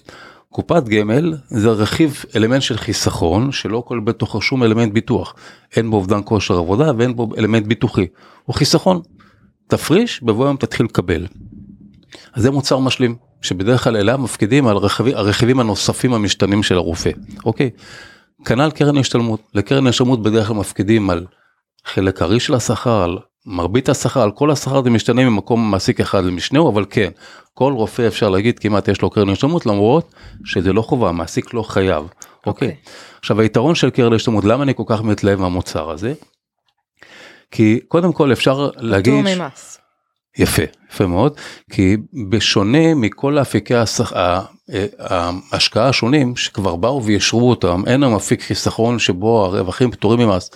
קופת 0.51 0.83
גמל 0.83 1.33
זה 1.47 1.69
רכיב 1.69 2.23
אלמנט 2.35 2.61
של 2.61 2.77
חיסכון 2.77 3.51
שלא 3.51 3.83
כולל 3.87 3.99
בתוכו 3.99 4.41
שום 4.41 4.63
אלמנט 4.63 4.93
ביטוח. 4.93 5.35
אין 5.75 5.91
בו 5.91 5.97
אובדן 5.97 6.19
כושר 6.25 6.57
עבודה 6.57 6.91
ואין 6.97 7.15
בו 7.15 7.29
אלמנט 7.37 7.65
ביטוחי. 7.65 8.07
הוא 8.45 8.55
חיסכון. 8.55 9.01
תפריש 9.67 10.23
בבוא 10.23 10.45
היום 10.45 10.57
תתחיל 10.57 10.85
לקבל. 10.85 11.27
אז 12.33 12.43
זה 12.43 12.51
מוצר 12.51 12.79
משלים 12.79 13.15
שבדרך 13.41 13.83
כלל 13.83 13.97
אליו 13.97 14.17
מפקידים 14.17 14.67
על 14.67 14.75
הרכיבים, 14.75 15.15
הרכיבים 15.15 15.59
הנוספים 15.59 16.13
המשתנים 16.13 16.63
של 16.63 16.75
הרופא. 16.75 17.11
אוקיי. 17.45 17.69
כנ"ל 18.45 18.71
קרן 18.71 18.97
השתלמות. 18.97 19.41
לקרן 19.53 19.87
השתלמות 19.87 20.21
בדרך 20.21 20.47
כלל 20.47 20.55
מפקידים 20.55 21.09
על 21.09 21.25
חלק 21.85 22.21
הארי 22.21 22.39
של 22.39 22.53
השכר, 22.53 23.03
על 23.03 23.17
מרבית 23.45 23.89
השכר, 23.89 24.21
על 24.21 24.31
כל 24.31 24.51
השכר 24.51 24.83
זה 24.83 24.89
משתנה 24.89 25.29
ממקום 25.29 25.71
מעסיק 25.71 25.99
אחד 25.99 26.23
למשנהו, 26.23 26.69
אבל 26.71 26.85
כן, 26.89 27.09
כל 27.53 27.73
רופא 27.73 28.07
אפשר 28.07 28.29
להגיד 28.29 28.59
כמעט 28.59 28.87
יש 28.87 29.01
לו 29.01 29.09
קרן 29.09 29.29
השתלמות 29.29 29.65
למרות 29.65 30.13
שזה 30.45 30.73
לא 30.73 30.81
חובה, 30.81 31.11
מעסיק 31.11 31.53
לא 31.53 31.63
חייב. 31.63 32.07
אוקיי. 32.45 32.75
Okay. 32.85 32.89
עכשיו 33.19 33.41
היתרון 33.41 33.75
של 33.75 33.89
קרן 33.89 34.13
השתלמות, 34.13 34.43
למה 34.43 34.63
אני 34.63 34.75
כל 34.75 34.83
כך 34.85 35.01
מתלהב 35.01 35.39
מהמוצר 35.39 35.89
הזה? 35.89 36.13
כי 37.51 37.79
קודם 37.87 38.13
כל 38.13 38.31
אפשר 38.31 38.69
להגיד... 38.77 39.13
פטור 39.13 39.35
ממס. 39.35 39.77
יפה, 40.37 40.61
יפה 40.91 41.07
מאוד, 41.07 41.37
כי 41.71 41.97
בשונה 42.29 42.95
מכל 42.95 43.39
אפיקי 43.39 43.75
השכ... 43.75 44.13
ההשקעה 44.99 45.89
השונים 45.89 46.35
שכבר 46.35 46.75
באו 46.75 47.03
וישרו 47.03 47.49
אותם, 47.49 47.83
אין 47.87 48.03
היום 48.03 48.15
אפיק 48.15 48.41
חיסכון 48.41 48.99
שבו 48.99 49.45
הרווחים 49.45 49.91
פטורים 49.91 50.19
ממס. 50.19 50.51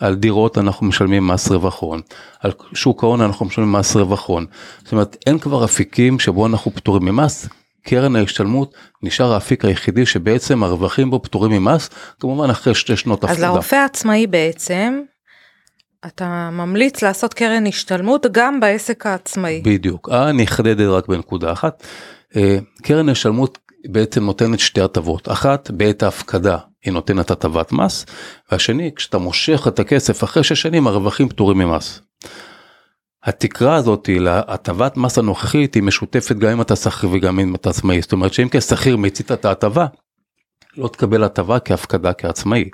על 0.00 0.14
דירות 0.14 0.58
אנחנו 0.58 0.86
משלמים 0.86 1.26
מס 1.26 1.50
רווח 1.50 1.80
הון, 1.80 2.00
על 2.40 2.52
שוק 2.74 3.04
ההון 3.04 3.20
אנחנו 3.20 3.46
משלמים 3.46 3.72
מס 3.72 3.96
רווח 3.96 4.26
הון. 4.26 4.46
זאת 4.78 4.92
אומרת 4.92 5.16
אין 5.26 5.38
כבר 5.38 5.64
אפיקים 5.64 6.18
שבו 6.18 6.46
אנחנו 6.46 6.70
פטורים 6.74 7.04
ממס, 7.04 7.48
קרן 7.86 8.16
ההשתלמות 8.16 8.74
נשאר 9.02 9.32
האפיק 9.32 9.64
היחידי 9.64 10.06
שבעצם 10.06 10.62
הרווחים 10.62 11.10
בו 11.10 11.22
פטורים 11.22 11.52
ממס, 11.52 11.90
כמובן 12.20 12.50
אחרי 12.50 12.74
שתי 12.74 12.96
שנות 12.96 13.24
הפקדה. 13.24 13.46
אז 13.48 13.54
לרופא 13.54 13.76
העצמאי 13.76 14.26
בעצם, 14.26 15.00
אתה 16.06 16.50
ממליץ 16.52 17.02
לעשות 17.02 17.34
קרן 17.34 17.66
השתלמות 17.66 18.26
גם 18.32 18.60
בעסק 18.60 19.06
העצמאי. 19.06 19.62
בדיוק, 19.64 20.08
אה, 20.12 20.30
אני 20.30 20.44
אחדד 20.44 20.80
רק 20.80 21.08
בנקודה 21.08 21.52
אחת. 21.52 21.82
אה, 22.36 22.58
קרן 22.82 23.08
השתלמות 23.08 23.58
בעצם 23.88 24.24
נותנת 24.24 24.60
שתי 24.60 24.80
הטבות, 24.80 25.28
אחת 25.28 25.70
בעת 25.70 26.02
ההפקדה 26.02 26.56
היא 26.84 26.92
נותנת 26.92 27.30
הטבת 27.30 27.72
מס, 27.72 28.06
והשני 28.52 28.90
כשאתה 28.96 29.18
מושך 29.18 29.68
את 29.68 29.78
הכסף 29.78 30.24
אחרי 30.24 30.44
שש 30.44 30.62
שנים 30.62 30.86
הרווחים 30.86 31.28
פטורים 31.28 31.58
ממס. 31.58 32.02
התקרה 33.24 33.74
הזאת 33.74 34.08
להטבת 34.12 34.96
מס 34.96 35.18
הנוכחית 35.18 35.74
היא 35.74 35.82
משותפת 35.82 36.36
גם 36.36 36.50
אם 36.50 36.60
אתה 36.60 36.76
שכיר 36.76 37.10
וגם 37.12 37.40
אם 37.40 37.54
אתה 37.54 37.70
עצמאי, 37.70 38.02
זאת 38.02 38.12
אומרת 38.12 38.32
שאם 38.32 38.48
כשכיר 38.50 38.96
מיצית 38.96 39.32
את 39.32 39.44
ההטבה, 39.44 39.86
לא 40.76 40.88
תקבל 40.88 41.24
הטבה 41.24 41.58
כהפקדה 41.58 42.12
כעצמאי. 42.12 42.68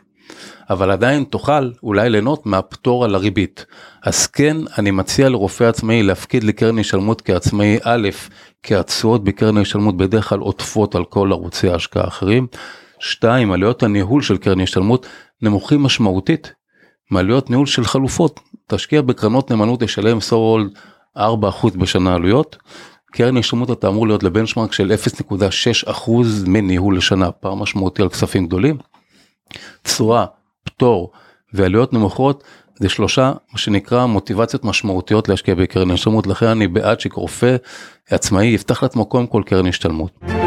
אבל 0.70 0.90
עדיין 0.90 1.24
תוכל 1.24 1.70
אולי 1.82 2.10
ליהנות 2.10 2.46
מהפטור 2.46 3.04
על 3.04 3.14
הריבית. 3.14 3.66
אז 4.02 4.26
כן, 4.26 4.56
אני 4.78 4.90
מציע 4.90 5.28
לרופא 5.28 5.64
עצמאי 5.64 6.02
להפקיד 6.02 6.44
לקרן 6.44 6.78
השתלמות 6.78 7.20
כעצמאי 7.22 7.78
א', 7.82 8.08
כי 8.62 8.74
התשואות 8.74 9.24
בקרן 9.24 9.56
ההשתלמות 9.56 9.96
בדרך 9.96 10.28
כלל 10.28 10.38
עוטפות 10.38 10.94
על 10.94 11.04
כל 11.04 11.32
ערוצי 11.32 11.68
ההשקעה 11.68 12.04
האחרים. 12.04 12.46
שתיים, 13.06 13.52
עלויות 13.52 13.82
הניהול 13.82 14.22
של 14.22 14.36
קרן 14.36 14.60
השתלמות 14.60 15.06
נמוכים 15.42 15.82
משמעותית 15.82 16.52
מעלויות 17.10 17.50
ניהול 17.50 17.66
של 17.66 17.84
חלופות. 17.84 18.40
תשקיע 18.66 19.02
בקרנות 19.02 19.50
נאמנות 19.50 19.82
תשלם 19.82 20.20
סול 20.20 20.70
4% 21.18 21.20
בשנה 21.78 22.14
עלויות. 22.14 22.56
קרן 23.12 23.36
השתלמות 23.36 23.70
אתה 23.70 23.88
אמור 23.88 24.06
להיות 24.06 24.22
לבנצ'מרק 24.22 24.72
של 24.72 24.92
0.6% 25.86 26.10
מניהול 26.46 26.96
לשנה, 26.96 27.30
פער 27.30 27.54
משמעותי 27.54 28.02
על 28.02 28.08
כספים 28.08 28.46
גדולים. 28.46 28.78
תשואה, 29.82 30.24
פטור 30.64 31.12
ועלויות 31.52 31.92
נמוכות 31.92 32.44
זה 32.78 32.88
שלושה 32.88 33.32
מה 33.52 33.58
שנקרא 33.58 34.06
מוטיבציות 34.06 34.64
משמעותיות 34.64 35.28
להשקיע 35.28 35.54
בקרן 35.54 35.90
השתלמות 35.90 36.26
לכן 36.26 36.46
אני 36.46 36.68
בעד 36.68 37.00
שרופא 37.00 37.56
עצמאי 38.10 38.46
יפתח 38.46 38.82
לעצמו 38.82 39.06
קודם 39.06 39.26
כל 39.26 39.42
קרן 39.46 39.66
השתלמות. 39.66 40.45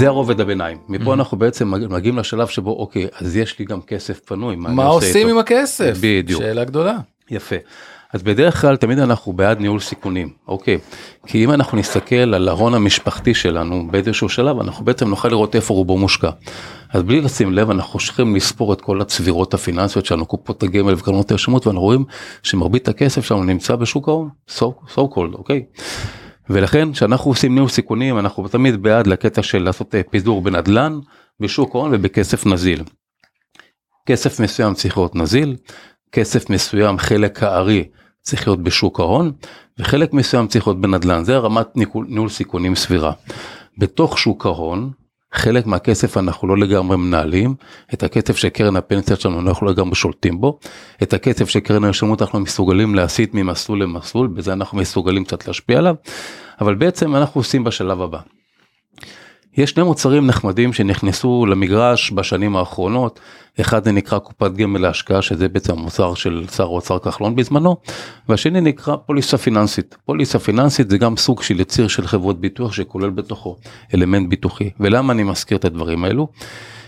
זה 0.00 0.06
הרובד 0.06 0.40
הביניים. 0.40 0.78
מפה 0.88 1.14
אנחנו 1.14 1.36
בעצם 1.36 1.72
מגיעים 1.90 2.18
לשלב 2.18 2.46
שבו 2.46 2.70
אוקיי 2.70 3.06
אז 3.18 3.36
יש 3.36 3.58
לי 3.58 3.64
גם 3.64 3.80
כסף 3.82 4.20
פנוי 4.20 4.56
מה 4.56 4.86
עושים 4.86 5.28
עם 5.28 5.38
הכסף? 5.38 5.98
בדיוק. 6.00 6.42
שאלה 6.42 6.64
גדולה. 6.64 6.98
יפה. 7.30 7.56
אז 8.12 8.22
בדרך 8.22 8.60
כלל 8.60 8.76
תמיד 8.76 8.98
אנחנו 8.98 9.32
בעד 9.32 9.60
ניהול 9.60 9.80
סיכונים 9.80 10.28
אוקיי? 10.48 10.78
כי 11.26 11.44
אם 11.44 11.50
אנחנו 11.50 11.78
נסתכל 11.78 12.34
על 12.34 12.48
ההון 12.48 12.74
המשפחתי 12.74 13.34
שלנו 13.34 13.88
באיזשהו 13.90 14.28
שלב 14.28 14.60
אנחנו 14.60 14.84
בעצם 14.84 15.08
נוכל 15.08 15.28
לראות 15.28 15.56
איפה 15.56 15.74
רובו 15.74 15.98
מושקע. 15.98 16.30
אז 16.92 17.02
בלי 17.02 17.20
לשים 17.20 17.52
לב 17.52 17.70
אנחנו 17.70 17.98
צריכים 17.98 18.36
לספור 18.36 18.72
את 18.72 18.80
כל 18.80 19.00
הצבירות 19.00 19.54
הפיננסיות 19.54 20.06
שלנו 20.06 20.26
קופות 20.26 20.62
הגמל 20.62 20.94
וקרנות 20.94 21.30
הרשמות 21.30 21.66
ואנחנו 21.66 21.82
רואים 21.82 22.04
שמרבית 22.42 22.88
הכסף 22.88 23.24
שלנו 23.24 23.44
נמצא 23.44 23.76
בשוק 23.76 24.08
ההון 24.08 24.28
so, 24.58 24.64
so 24.94 25.00
called 25.14 25.34
אוקיי. 25.34 25.64
ולכן 26.50 26.92
כשאנחנו 26.92 27.30
עושים 27.30 27.54
ניהול 27.54 27.68
סיכונים 27.68 28.18
אנחנו 28.18 28.48
תמיד 28.48 28.82
בעד 28.82 29.06
לקטע 29.06 29.42
של 29.42 29.62
לעשות 29.62 29.94
אה, 29.94 30.00
פיזור 30.10 30.42
בנדל"ן 30.42 30.98
בשוק 31.40 31.74
ההון 31.74 31.90
ובכסף 31.94 32.46
נזיל. 32.46 32.82
כסף 34.06 34.40
מסוים 34.40 34.74
צריך 34.74 34.96
להיות 34.96 35.16
נזיל, 35.16 35.56
כסף 36.12 36.50
מסוים 36.50 36.98
חלק 36.98 37.42
הארי 37.42 37.88
צריך 38.22 38.48
להיות 38.48 38.62
בשוק 38.62 39.00
ההון 39.00 39.32
וחלק 39.78 40.12
מסוים 40.12 40.46
צריך 40.46 40.66
להיות 40.66 40.80
בנדל"ן 40.80 41.24
זה 41.24 41.38
רמת 41.38 41.66
ניהול 42.08 42.28
סיכונים 42.28 42.74
סבירה. 42.74 43.12
בתוך 43.78 44.18
שוק 44.18 44.46
ההון 44.46 44.90
חלק 45.32 45.66
מהכסף 45.66 46.16
אנחנו 46.16 46.48
לא 46.48 46.58
לגמרי 46.58 46.96
מנהלים, 46.96 47.54
את 47.94 48.02
הכסף 48.02 48.36
של 48.36 48.48
קרן 48.48 48.76
הפנסיה 48.76 49.16
שלנו 49.16 49.40
אנחנו 49.40 49.66
לא 49.66 49.72
לגמרי 49.72 49.94
שולטים 49.94 50.40
בו, 50.40 50.58
את 51.02 51.12
הכסף 51.12 51.48
של 51.48 51.60
קרן 51.60 51.84
הרשמות 51.84 52.22
אנחנו 52.22 52.40
מסוגלים 52.40 52.94
להסיט 52.94 53.34
ממסלול 53.34 53.82
למסלול, 53.82 54.28
בזה 54.28 54.52
אנחנו 54.52 54.78
מסוגלים 54.78 55.24
קצת 55.24 55.46
להשפיע 55.46 55.78
עליו, 55.78 55.94
אבל 56.60 56.74
בעצם 56.74 57.16
אנחנו 57.16 57.40
עושים 57.40 57.64
בשלב 57.64 58.02
הבא. 58.02 58.18
יש 59.56 59.70
שני 59.70 59.82
מוצרים 59.82 60.26
נחמדים 60.26 60.72
שנכנסו 60.72 61.46
למגרש 61.46 62.12
בשנים 62.12 62.56
האחרונות, 62.56 63.20
אחד 63.60 63.84
זה 63.84 63.92
נקרא 63.92 64.18
קופת 64.18 64.52
גמל 64.52 64.80
להשקעה 64.80 65.22
שזה 65.22 65.48
בעצם 65.48 65.72
המוצר 65.72 66.14
של 66.14 66.46
שר 66.56 66.64
האוצר 66.64 66.98
כחלון 66.98 67.36
בזמנו, 67.36 67.76
והשני 68.28 68.60
נקרא 68.60 68.96
פוליסה 68.96 69.38
פיננסית. 69.38 69.96
פוליסה 70.04 70.38
פיננסית 70.38 70.90
זה 70.90 70.98
גם 70.98 71.16
סוג 71.16 71.42
של 71.42 71.60
יציר 71.60 71.88
של 71.88 72.06
חברות 72.06 72.40
ביטוח 72.40 72.72
שכולל 72.72 73.10
בתוכו 73.10 73.56
אלמנט 73.94 74.28
ביטוחי. 74.28 74.70
ולמה 74.80 75.12
אני 75.12 75.22
מזכיר 75.22 75.58
את 75.58 75.64
הדברים 75.64 76.04
האלו? 76.04 76.28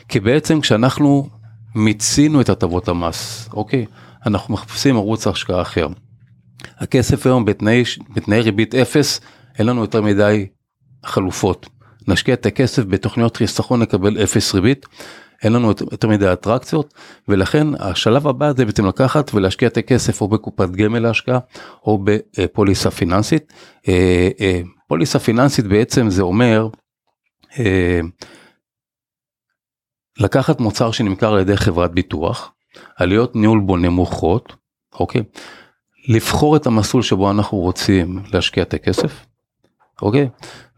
כי 0.09 0.20
בעצם 0.20 0.61
כשאנחנו 0.61 1.29
מיצינו 1.75 2.40
את 2.40 2.48
הטבות 2.48 2.88
המס, 2.88 3.48
אוקיי? 3.53 3.87
אנחנו 4.27 4.55
מחפשים 4.55 4.96
ערוץ 4.96 5.27
השקעה 5.27 5.62
אחר. 5.62 5.88
הכסף 6.79 7.27
היום 7.27 7.44
בתנאי, 7.44 7.83
בתנאי 8.14 8.40
ריבית 8.40 8.75
אפס, 8.75 9.20
אין 9.59 9.66
לנו 9.66 9.81
יותר 9.81 10.03
מדי 10.03 10.46
חלופות. 11.05 11.68
נשקיע 12.09 12.35
את 12.35 12.47
הכסף 12.47 12.83
בתוכניות 12.85 13.37
חיסכון 13.37 13.83
לקבל 13.83 14.23
אפס 14.23 14.55
ריבית. 14.55 14.87
אין 15.43 15.53
לנו 15.53 15.69
יותר 15.69 16.09
מדי 16.09 16.33
אטרקציות 16.33 16.95
ולכן 17.29 17.67
השלב 17.79 18.29
הבא 18.29 18.53
זה 18.57 18.65
בעצם 18.65 18.87
לקחת 18.87 19.35
ולהשקיע 19.35 19.69
את 19.69 19.77
הכסף 19.77 20.21
או 20.21 20.29
בקופת 20.29 20.71
גמל 20.71 20.99
להשקעה 20.99 21.38
או 21.85 22.05
בפוליסה 22.05 22.91
פיננסית. 22.91 23.53
אה, 23.88 24.29
אה, 24.41 24.61
פוליסה 24.88 25.19
פיננסית 25.19 25.67
בעצם 25.67 26.11
זה 26.11 26.23
אומר 26.23 26.69
אה, 27.59 28.01
לקחת 30.21 30.61
מוצר 30.61 30.91
שנמכר 30.91 31.33
על 31.35 31.41
ידי 31.41 31.57
חברת 31.57 31.93
ביטוח, 31.93 32.53
עלויות 32.97 33.37
ניהול 33.37 33.61
בו 33.61 33.77
נמוכות, 33.77 34.57
אוקיי? 35.01 35.23
לבחור 36.09 36.57
את 36.57 36.67
המסלול 36.67 37.03
שבו 37.03 37.31
אנחנו 37.31 37.59
רוצים 37.59 38.23
להשקיע 38.33 38.62
את 38.62 38.75
הכסף, 38.75 39.27
אוקיי? 40.03 40.29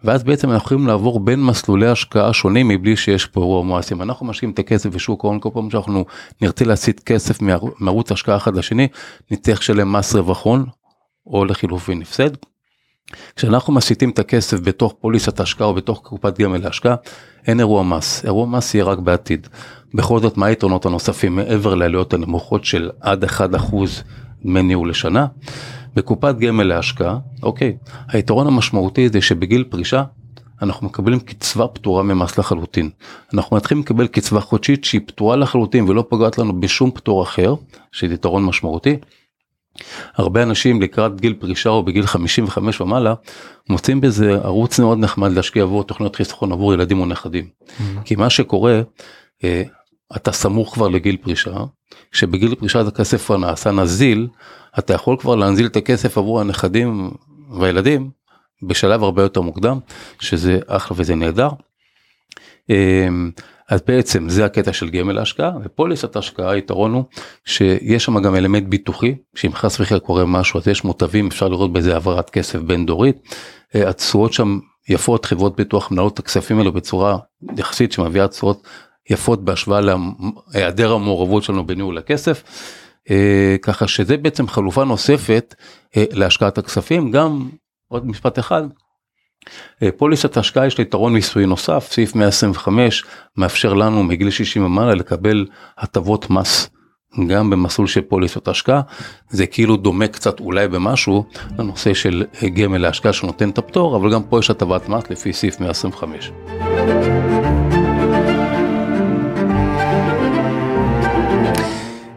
ואז 0.05 0.25
בעצם 0.25 0.51
אנחנו 0.51 0.67
יכולים 0.67 0.87
לעבור 0.87 1.21
בין 1.21 1.43
מסלולי 1.43 1.87
השקעה 1.87 2.33
שונים 2.33 2.69
מבלי 2.69 2.97
שיש 2.97 3.27
פה 3.27 3.41
אירוע 3.41 3.63
מואסים. 3.63 4.03
אנחנו 4.03 4.27
משקיעים 4.27 4.53
את 4.53 4.59
הכסף 4.59 4.91
בשוק 4.91 5.25
ההון 5.25 5.41
כל 5.41 5.49
פעם 5.53 5.71
שאנחנו 5.71 6.05
נרצה 6.43 6.65
להסיט 6.65 7.01
כסף 7.07 7.39
מערוץ 7.79 8.13
השקעה 8.13 8.37
אחד 8.37 8.57
לשני, 8.57 8.89
נצטרך 9.31 9.59
לשלם 9.59 9.93
מס 9.93 10.15
רווח 10.15 10.43
הון 10.43 10.67
או 11.27 11.45
לחילופין 11.45 12.03
הפסד. 12.03 12.31
כשאנחנו 13.37 13.73
מסיטים 13.73 14.11
את 14.11 14.19
הכסף 14.19 14.61
בתוך 14.61 14.95
פוליסת 15.01 15.41
השקעה 15.41 15.67
או 15.67 15.75
בתוך 15.75 16.01
קופת 16.03 16.39
גמל 16.39 16.59
להשקעה, 16.59 16.95
אין 17.47 17.61
אירוע 17.61 17.83
מס, 17.83 18.25
אירוע 18.25 18.47
מס 18.47 18.75
יהיה 18.75 18.85
רק 18.85 18.99
בעתיד. 18.99 19.47
בכל 19.95 20.21
זאת 20.21 20.37
מה 20.37 20.47
היתרונות 20.47 20.87
הנוספים 20.87 21.37
מעבר 21.37 21.75
לעלויות 21.75 22.15
הנמוכות 22.15 22.65
של 22.65 22.91
עד 23.01 23.25
1% 23.25 23.29
דמי 24.45 24.63
ניהול 24.63 24.91
לשנה? 24.91 25.27
בקופת 25.95 26.35
גמל 26.39 26.65
להשקעה, 26.65 27.19
אוקיי, 27.43 27.77
היתרון 28.09 28.47
המשמעותי 28.47 29.09
זה 29.09 29.21
שבגיל 29.21 29.65
פרישה 29.65 30.05
אנחנו 30.63 30.87
מקבלים 30.87 31.21
קצבה 31.21 31.69
פטורה 31.69 32.03
ממס 32.03 32.39
לחלוטין. 32.39 32.91
אנחנו 33.35 33.57
מתחילים 33.57 33.83
לקבל 33.85 34.07
קצבה 34.07 34.41
חודשית 34.41 34.85
שהיא 34.85 35.01
פטורה 35.07 35.37
לחלוטין 35.37 35.89
ולא 35.89 36.05
פוגעת 36.09 36.39
לנו 36.39 36.61
בשום 36.61 36.91
פטור 36.91 37.23
אחר, 37.23 37.55
שזה 37.93 38.15
יתרון 38.15 38.45
משמעותי. 38.45 38.97
הרבה 40.17 40.43
אנשים 40.43 40.83
לקראת 40.83 41.21
גיל 41.21 41.35
פרישה 41.35 41.71
או 41.71 41.83
בגיל 41.83 42.07
55 42.07 42.81
ומעלה 42.81 43.15
מוצאים 43.69 44.01
בזה 44.01 44.31
ערוץ 44.35 44.79
מאוד 44.79 44.99
נחמד 44.99 45.33
להשקיע 45.33 45.63
עבור 45.63 45.85
תוכניות 45.85 46.17
חיסכון 46.17 46.53
עבור 46.53 46.75
ילדים 46.75 47.01
או 47.01 47.07
נכדים. 47.07 47.45
Mm-hmm. 47.45 48.03
כי 48.05 48.17
מה 48.17 48.31
שקורה, 48.31 48.81
אה, 49.45 49.63
אתה 50.17 50.33
סמוך 50.33 50.75
כבר 50.75 50.89
לגיל 50.89 51.17
פרישה, 51.17 51.57
שבגיל 52.13 52.55
פרישה 52.55 52.85
זה 52.85 52.91
כסף 52.91 53.27
כבר 53.27 53.37
נעשה 53.37 53.71
נזיל, 53.71 54.29
אתה 54.79 54.95
יכול 54.95 55.17
כבר 55.17 55.37
להנזיל 55.37 55.67
את 55.67 55.77
הכסף 55.77 56.19
עבור 56.19 56.41
הנכדים 56.41 57.11
והילדים 57.51 58.11
בשלב 58.63 59.03
הרבה 59.03 59.23
יותר 59.23 59.41
מוקדם, 59.41 59.79
שזה 60.21 60.59
אחלה 60.67 60.97
וזה 61.01 61.15
נהדר. 61.15 61.49
אמ, 62.71 63.31
אז 63.69 63.81
בעצם 63.87 64.29
זה 64.29 64.45
הקטע 64.45 64.73
של 64.73 64.91
גמל 64.91 65.13
להשקעה 65.13 65.53
ופוליסת 65.65 66.17
השקעה 66.17 66.51
היתרון 66.51 66.93
הוא 66.93 67.05
שיש 67.45 68.05
שם 68.05 68.23
גם 68.23 68.35
אלמנט 68.37 68.69
ביטוחי 68.69 69.15
שאם 69.35 69.53
חס 69.53 69.81
וחלילה 69.81 70.01
קורה 70.01 70.25
משהו 70.25 70.61
אז 70.61 70.69
יש 70.69 70.85
מוטבים 70.85 71.27
אפשר 71.27 71.49
לראות 71.49 71.73
בזה 71.73 71.93
העברת 71.93 72.31
כסף 72.31 72.59
בין 72.59 72.87
דורית. 72.87 73.17
אה, 73.75 73.89
התשואות 73.89 74.33
שם 74.33 74.59
יפות 74.89 75.25
חברות 75.25 75.57
ביטוח 75.57 75.91
מנהלות 75.91 76.15
את 76.15 76.19
הכספים 76.19 76.59
האלו 76.59 76.73
בצורה 76.73 77.19
יחסית 77.57 77.93
שמביאה 77.93 78.29
תשואות 78.29 78.67
יפות 79.11 79.45
בהשוואה 79.45 79.81
להיעדר 80.55 80.93
המעורבות 80.93 81.43
שלנו 81.43 81.67
בניהול 81.67 81.99
הכסף. 81.99 82.43
אה, 83.11 83.57
ככה 83.63 83.89
שזה 83.89 84.17
בעצם 84.17 84.49
חלופה 84.49 84.85
נוספת 84.85 85.55
אה, 85.97 86.05
להשקעת 86.13 86.59
הכספים 86.59 87.11
גם 87.11 87.49
עוד 87.89 88.07
משפט 88.07 88.39
אחד. 88.39 88.63
אה, 89.83 89.89
פוליסת 89.97 90.37
השקעה 90.37 90.67
יש 90.67 90.79
לה 90.79 90.83
יתרון 90.83 91.13
מיסוי 91.13 91.47
נוסף, 91.47 91.89
סעיף 91.93 92.15
125 92.15 93.05
מאפשר 93.37 93.75
לנו 93.75 94.03
מגיל 94.03 94.31
60 94.31 94.65
ומעלה 94.65 94.95
לקבל 94.95 95.47
הטבות 95.79 96.31
מס 96.31 96.71
גם 97.29 97.51
במסלול 97.51 97.89
של 97.89 98.01
פוליסות 98.01 98.49
השקעה, 98.49 98.81
זה 99.31 99.47
כאילו 99.47 99.77
דומה 99.77 100.09
קצת 100.09 100.41
אולי 100.41 100.69
במשהו 100.69 101.25
לנושא 101.59 101.95
של 101.95 102.25
גמל 102.55 102.79
להשקעה 102.79 103.13
שנותן 103.13 103.51
את 103.51 103.59
הפטור, 103.59 103.97
אבל 103.97 104.13
גם 104.13 104.23
פה 104.23 104.39
יש 104.39 104.51
הטבת 104.51 104.89
מס 104.89 105.11
לפי 105.11 105.33
סעיף 105.33 105.61
125. 105.61 106.31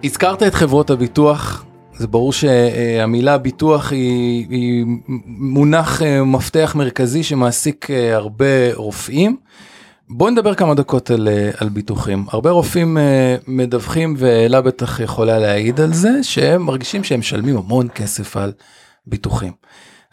הזכרת 0.08 0.44
את 0.44 0.54
חברות 0.54 0.90
הביטוח, 0.90 1.66
זה 1.98 2.08
ברור 2.08 2.34
שהמילה 2.34 3.38
ביטוח 3.38 3.92
היא, 3.92 4.48
היא 4.50 4.86
מונח 5.28 6.02
אה, 6.02 6.24
מפתח 6.24 6.74
מרכזי 6.76 7.24
שמעסיק 7.24 7.92
אה, 7.92 8.16
הרבה 8.16 8.74
רופאים. 8.74 9.38
בוא 10.10 10.30
נדבר 10.30 10.56
כמה 10.56 10.74
דקות 10.76 11.12
על, 11.12 11.28
אה, 11.28 11.52
על 11.58 11.70
ביטוחים. 11.70 12.26
הרבה 12.32 12.52
רופאים 12.52 12.98
מדווחים, 13.48 14.16
ואלה 14.18 14.62
בטח 14.62 15.00
יכולה 15.00 15.40
להעיד 15.40 15.82
על 15.82 15.94
זה, 15.94 16.24
שהם 16.24 16.62
מרגישים 16.62 17.04
שהם 17.04 17.20
משלמים 17.20 17.58
המון 17.58 17.88
כסף 17.96 18.38
על 18.38 18.52
ביטוחים. 19.08 19.52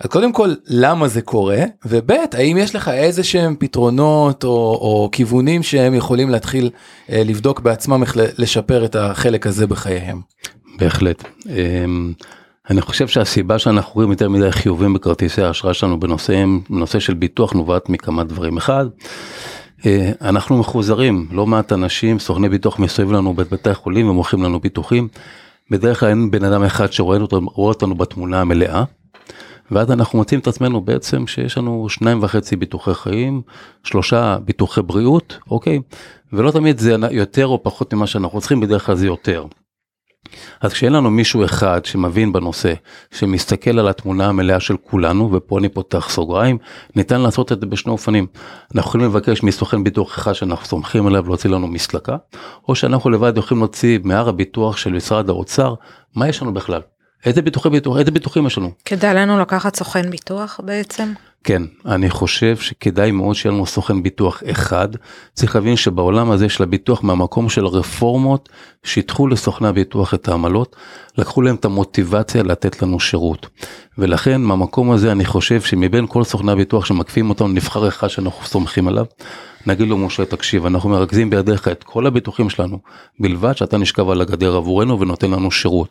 אז 0.00 0.10
קודם 0.10 0.32
כל, 0.32 0.54
למה 0.66 1.08
זה 1.08 1.22
קורה? 1.22 1.62
וב' 1.86 2.10
האם 2.32 2.56
יש 2.56 2.74
לך 2.74 2.88
איזה 2.88 3.24
שהם 3.24 3.56
פתרונות 3.58 4.44
או, 4.44 4.78
או 4.80 5.08
כיוונים 5.12 5.62
שהם 5.62 5.94
יכולים 5.94 6.30
להתחיל 6.30 6.70
לבדוק 7.08 7.60
בעצמם 7.60 8.02
איך 8.02 8.16
לשפר 8.16 8.84
את 8.84 8.96
החלק 8.96 9.46
הזה 9.46 9.66
בחייהם? 9.66 10.20
בהחלט. 10.78 11.24
אמ, 11.46 12.12
אני 12.70 12.80
חושב 12.80 13.08
שהסיבה 13.08 13.58
שאנחנו 13.58 13.94
רואים 13.94 14.10
יותר 14.10 14.28
מדי 14.28 14.52
חיובים 14.52 14.94
בכרטיסי 14.94 15.42
האשראי 15.42 15.74
שלנו 15.74 16.00
בנושא, 16.00 16.44
בנושא 16.70 17.00
של 17.00 17.14
ביטוח 17.14 17.52
נובעת 17.52 17.88
מכמה 17.88 18.24
דברים. 18.24 18.56
אחד, 18.56 18.86
אה, 19.86 20.12
אנחנו 20.20 20.58
מחוזרים, 20.58 21.26
לא 21.30 21.46
מעט 21.46 21.72
אנשים, 21.72 22.18
סוכני 22.18 22.48
ביטוח 22.48 22.78
מסביב 22.78 23.12
לנו 23.12 23.34
בבתי 23.34 23.70
החולים 23.70 24.08
ומוכרים 24.08 24.42
לנו 24.42 24.60
ביטוחים. 24.60 25.08
בדרך 25.70 26.00
כלל 26.00 26.08
אין 26.08 26.30
בן 26.30 26.44
אדם 26.44 26.62
אחד 26.62 26.92
שרואה 26.92 27.18
אותנו, 27.18 27.48
אותנו 27.56 27.94
בתמונה 27.94 28.40
המלאה. 28.40 28.84
ואז 29.70 29.90
אנחנו 29.90 30.18
מוצאים 30.18 30.40
את 30.40 30.46
עצמנו 30.46 30.80
בעצם 30.80 31.26
שיש 31.26 31.58
לנו 31.58 31.88
שניים 31.88 32.22
וחצי 32.22 32.56
ביטוחי 32.56 32.94
חיים, 32.94 33.42
שלושה 33.84 34.38
ביטוחי 34.44 34.82
בריאות, 34.82 35.38
אוקיי? 35.50 35.80
ולא 36.32 36.50
תמיד 36.50 36.78
זה 36.78 36.96
יותר 37.10 37.46
או 37.46 37.62
פחות 37.62 37.94
ממה 37.94 38.06
שאנחנו 38.06 38.40
צריכים, 38.40 38.60
בדרך 38.60 38.86
כלל 38.86 38.94
זה 38.94 39.06
יותר. 39.06 39.46
אז 40.60 40.72
כשאין 40.72 40.92
לנו 40.92 41.10
מישהו 41.10 41.44
אחד 41.44 41.84
שמבין 41.84 42.32
בנושא, 42.32 42.74
שמסתכל 43.10 43.78
על 43.78 43.88
התמונה 43.88 44.26
המלאה 44.26 44.60
של 44.60 44.76
כולנו, 44.76 45.32
ופה 45.32 45.58
אני 45.58 45.68
פותח 45.68 46.08
סוגריים, 46.10 46.58
ניתן 46.96 47.20
לעשות 47.20 47.52
את 47.52 47.60
זה 47.60 47.66
בשני 47.66 47.92
אופנים. 47.92 48.26
אנחנו 48.74 48.88
יכולים 48.88 49.06
לבקש 49.06 49.42
מסוכן 49.42 49.84
ביטוח 49.84 50.18
אחד 50.18 50.32
שאנחנו 50.32 50.66
סומכים 50.66 51.06
עליו 51.06 51.24
להוציא 51.26 51.50
לנו 51.50 51.66
מסלקה, 51.66 52.16
או 52.68 52.74
שאנחנו 52.74 53.10
לבד 53.10 53.38
יכולים 53.38 53.62
להוציא 53.62 53.98
מהר 54.04 54.28
הביטוח 54.28 54.76
של 54.76 54.92
משרד 54.92 55.28
האוצר, 55.28 55.74
מה 56.16 56.28
יש 56.28 56.42
לנו 56.42 56.54
בכלל? 56.54 56.80
איזה 57.24 57.42
ביטוחי 57.42 57.70
ביטוח, 57.70 57.98
איזה 57.98 58.10
ביטוחים 58.10 58.46
יש 58.46 58.58
לנו? 58.58 58.70
כדאי 58.84 59.14
לנו 59.14 59.40
לקחת 59.40 59.76
סוכן 59.76 60.10
ביטוח 60.10 60.60
בעצם? 60.64 61.12
כן, 61.44 61.62
אני 61.86 62.10
חושב 62.10 62.56
שכדאי 62.56 63.10
מאוד 63.10 63.34
שיהיה 63.34 63.52
לנו 63.52 63.66
סוכן 63.66 64.02
ביטוח 64.02 64.42
אחד. 64.50 64.88
צריך 65.32 65.54
להבין 65.54 65.76
שבעולם 65.76 66.30
הזה 66.30 66.48
של 66.48 66.62
הביטוח 66.62 67.02
מהמקום 67.02 67.48
של 67.48 67.64
הרפורמות, 67.64 68.48
שיתחו 68.84 69.28
לסוכני 69.28 69.68
הביטוח 69.68 70.14
את 70.14 70.28
העמלות, 70.28 70.76
לקחו 71.18 71.42
להם 71.42 71.54
את 71.54 71.64
המוטיבציה 71.64 72.42
לתת 72.42 72.82
לנו 72.82 73.00
שירות. 73.00 73.46
ולכן 73.98 74.40
מהמקום 74.40 74.90
הזה 74.90 75.12
אני 75.12 75.24
חושב 75.24 75.60
שמבין 75.60 76.06
כל 76.08 76.24
סוכני 76.24 76.52
הביטוח 76.52 76.84
שמקפים 76.84 77.30
אותנו 77.30 77.48
נבחר 77.48 77.88
אחד 77.88 78.08
שאנחנו 78.08 78.46
סומכים 78.46 78.88
עליו. 78.88 79.04
נגיד 79.66 79.88
לו 79.88 79.98
משה 79.98 80.24
תקשיב 80.24 80.66
אנחנו 80.66 80.88
מרכזים 80.88 81.30
בידיך 81.30 81.68
את 81.68 81.84
כל 81.84 82.06
הביטוחים 82.06 82.50
שלנו 82.50 82.78
בלבד 83.20 83.56
שאתה 83.56 83.78
נשכב 83.78 84.08
על 84.08 84.20
הגדר 84.20 84.56
עבורנו 84.56 85.00
ונותן 85.00 85.30
לנו 85.30 85.50
שירות. 85.50 85.88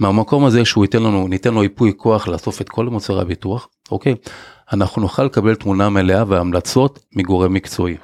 מהמקום 0.00 0.44
הזה 0.44 0.64
שהוא 0.64 0.84
ייתן 0.84 1.02
לנו, 1.02 1.28
ניתן 1.28 1.54
לו 1.54 1.62
ייפוי 1.62 1.92
כוח 1.96 2.28
לאסוף 2.28 2.60
את 2.60 2.68
כל 2.68 2.86
מוצרי 2.86 3.20
הביטוח, 3.20 3.68
אוקיי? 3.90 4.14
אנחנו 4.72 5.02
נוכל 5.02 5.24
לקבל 5.24 5.54
תמונה 5.54 5.88
מלאה 5.88 6.24
והמלצות 6.28 6.98
מגורם 7.16 7.54
מקצועי. 7.54 7.96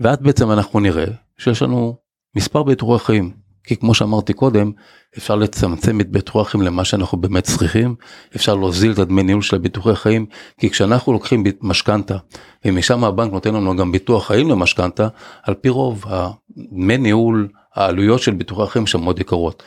ואז 0.00 0.16
בעצם 0.20 0.50
אנחנו 0.50 0.80
נראה 0.80 1.04
שיש 1.38 1.62
לנו 1.62 1.96
מספר 2.36 2.62
ביטוחי 2.62 3.04
חיים, 3.04 3.30
כי 3.64 3.76
כמו 3.76 3.94
שאמרתי 3.94 4.32
קודם, 4.32 4.72
אפשר 5.18 5.36
לצמצם 5.36 6.00
את 6.00 6.10
ביטוחי 6.10 6.40
החיים 6.40 6.62
למה 6.62 6.84
שאנחנו 6.84 7.18
באמת 7.18 7.44
צריכים, 7.44 7.94
אפשר 8.36 8.54
להוזיל 8.54 8.92
את 8.92 8.98
הדמי 8.98 9.22
ניהול 9.22 9.42
של 9.42 9.56
הביטוחי 9.56 9.96
חיים, 9.96 10.26
כי 10.58 10.70
כשאנחנו 10.70 11.12
לוקחים 11.12 11.44
משכנתה, 11.60 12.16
ומשם 12.64 13.04
הבנק 13.04 13.32
נותן 13.32 13.54
לנו 13.54 13.76
גם 13.76 13.92
ביטוח 13.92 14.26
חיים 14.26 14.48
למשכנתה, 14.48 15.08
על 15.42 15.54
פי 15.54 15.68
רוב 15.68 16.04
הדמי 16.06 16.98
ניהול, 16.98 17.48
העלויות 17.74 18.20
של 18.20 18.32
ביטוחי 18.32 18.72
חיים 18.72 18.86
שם 18.86 19.00
מאוד 19.00 19.18
יקרות. 19.20 19.62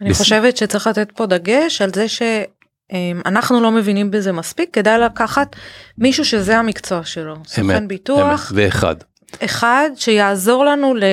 אני 0.00 0.10
בס... 0.10 0.18
חושבת 0.18 0.56
שצריך 0.56 0.86
לתת 0.86 1.12
פה 1.12 1.26
דגש 1.26 1.82
על 1.82 1.90
זה 1.94 2.06
שאנחנו 2.08 3.60
לא 3.60 3.70
מבינים 3.70 4.10
בזה 4.10 4.32
מספיק, 4.32 4.70
כדאי 4.72 4.98
לקחת 4.98 5.56
מישהו 5.98 6.24
שזה 6.24 6.58
המקצוע 6.58 7.04
שלו, 7.04 7.36
סוכן 7.46 7.88
ביטוח. 7.88 8.52
אמת, 8.52 8.58
ואחד. 8.64 8.96
אחד 9.44 9.90
שיעזור 9.96 10.64
לנו 10.64 10.94
ל, 10.94 11.04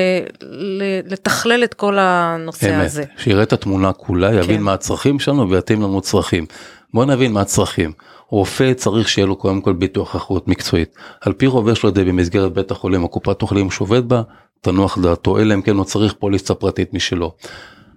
ל, 0.42 0.84
לתכלל 1.06 1.64
את 1.64 1.74
כל 1.74 1.98
הנושא 2.00 2.76
אמת, 2.76 2.86
הזה. 2.86 3.04
שיראה 3.18 3.44
את 3.44 3.54
התמונה 3.54 3.94
כולה, 3.94 4.34
יבין 4.34 4.58
כן. 4.58 4.64
מה 4.64 4.74
הצרכים 4.74 5.20
שלנו 5.20 5.50
ויתאים 5.50 5.82
לנו 5.82 6.02
צרכים. 6.02 6.46
בוא 6.94 7.06
נבין 7.06 7.32
מה 7.32 7.42
הצרכים. 7.42 7.92
רופא 8.30 8.74
צריך 8.74 9.10
שיהיה 9.10 9.26
לו 9.26 9.36
קודם 9.36 9.62
כל 9.62 9.74
ביטוח 9.74 10.16
אחריות 10.16 10.48
מקצועית. 10.48 10.96
על 11.22 11.34
פי 11.34 11.48
רוב 11.48 11.70
יש 11.70 11.84
לו 11.84 11.90
את 11.90 11.96
זה 11.96 12.04
במסגרת 12.04 12.54
בית 12.54 12.72
החולים 12.72 13.04
או 13.04 13.10
קופת 13.10 13.42
החולים 13.42 13.72
שעובד 13.72 14.10
בה, 14.10 14.22
תנוח 14.62 14.98
דעתו, 14.98 15.40
אלא 15.40 15.54
אם 15.54 15.62
כן 15.62 15.76
הוא 15.76 15.86
צריך 15.86 16.14
פוליסה 16.14 16.54
פרטית 16.54 16.94
משלו. 16.94 17.34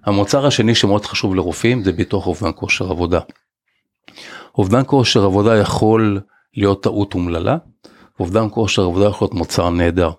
המוצר 0.05 0.45
השני 0.45 0.75
שמאוד 0.75 1.05
חשוב 1.05 1.35
לרופאים 1.35 1.83
זה 1.83 1.91
ביטוח 1.91 2.27
אובדן 2.27 2.51
כושר 2.55 2.91
עבודה. 2.91 3.19
אובדן 4.57 4.81
כושר 4.85 5.23
עבודה 5.25 5.57
יכול 5.57 6.21
להיות 6.57 6.83
טעות 6.83 7.13
אומללה, 7.13 7.57
אובדן 8.19 8.47
כושר 8.51 8.83
עבודה 8.83 9.05
יכול 9.05 9.25
להיות 9.25 9.33
מוצר 9.33 9.69
נהדר. 9.69 10.09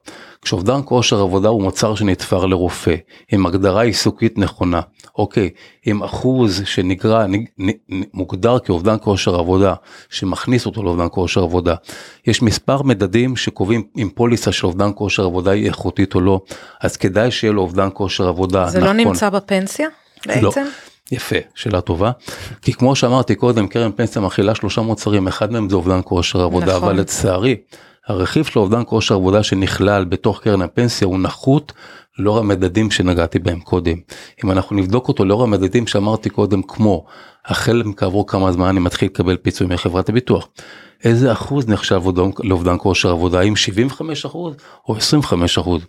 כשאובדן 0.43 0.81
כושר 0.85 1.21
עבודה 1.21 1.49
הוא 1.49 1.63
מוצר 1.63 1.95
שנתפר 1.95 2.47
לרופא, 2.47 2.95
עם 3.33 3.47
הגדרה 3.47 3.83
עיסוקית 3.83 4.39
נכונה, 4.39 4.81
אוקיי, 5.19 5.51
עם 5.87 6.03
אחוז 6.03 6.63
שנגרע, 6.65 7.27
נג, 7.27 7.45
נ, 7.61 7.71
מוגדר 8.15 8.59
כאובדן 8.59 8.97
כושר 9.01 9.35
עבודה, 9.35 9.75
שמכניס 10.11 10.67
אותו 10.67 10.83
לאובדן 10.83 11.07
כושר 11.11 11.43
עבודה. 11.43 11.75
יש 12.27 12.43
מספר 12.43 12.83
מדדים 12.83 13.37
שקובעים 13.37 13.83
אם 13.99 14.09
פוליסה 14.15 14.53
של 14.53 14.67
אובדן 14.67 14.91
כושר 14.95 15.25
עבודה 15.25 15.51
היא 15.51 15.67
איכותית 15.67 16.15
או 16.15 16.21
לא, 16.21 16.41
אז 16.81 16.97
כדאי 16.97 17.31
שיהיה 17.31 17.53
לו 17.53 17.63
אובדן 17.63 17.89
כושר 17.93 18.29
עבודה. 18.29 18.67
זה 18.69 18.81
לא 18.81 18.85
נכון. 18.85 18.97
לא 18.97 19.05
נמצא 19.05 19.31
בפנסיה 19.31 19.89
בעצם? 20.27 20.43
לא. 20.43 20.53
יפה, 21.13 21.37
שאלה 21.55 21.81
טובה. 21.81 22.11
כי 22.63 22.73
כמו 22.73 22.97
שאמרתי 22.97 23.35
קודם, 23.35 23.69
קרן 23.69 23.93
פנסיה 23.93 24.23
מכילה 24.23 24.55
שלושה 24.55 24.81
מוצרים, 24.81 25.29
אחד 25.29 25.53
מהם 25.53 25.69
זה 25.69 25.77
אובדן 25.77 26.01
כושר 26.05 26.41
עבודה, 26.43 26.77
נכון. 26.77 26.89
אבל 26.89 27.01
לצערי, 27.01 27.57
הרכיב 28.07 28.45
של 28.45 28.59
אובדן 28.59 28.83
כושר 28.87 29.15
עבודה 29.15 29.43
שנכלל 29.43 30.05
בתוך 30.05 30.41
קרן 30.41 30.63
הפנסיה 30.63 31.07
הוא 31.07 31.19
נחות 31.19 31.73
לאור 32.19 32.39
המדדים 32.39 32.91
שנגעתי 32.91 33.39
בהם 33.39 33.61
קודם. 33.61 33.97
אם 34.45 34.51
אנחנו 34.51 34.77
נבדוק 34.77 35.09
אותו 35.09 35.25
לאור 35.25 35.43
המדדים 35.43 35.87
שאמרתי 35.87 36.31
קודם, 36.31 36.63
כמו 36.63 37.05
החל 37.47 37.83
כעבור 37.97 38.27
כמה 38.27 38.53
זמן 38.53 38.67
אני 38.67 38.81
מתחיל 38.81 39.09
לקבל 39.09 39.37
פיצוי 39.37 39.67
מחברת 39.67 40.09
הביטוח. 40.09 40.49
איזה 41.05 41.33
אחוז 41.33 41.69
נחשב 41.69 42.03
לאובדן 42.45 42.77
כושר 42.79 43.11
עבודה, 43.11 43.41
האם 43.41 43.57
75 43.57 44.27
אחוז 44.27 44.55
או 44.89 44.97
25 44.97 45.59
אחוז? 45.59 45.83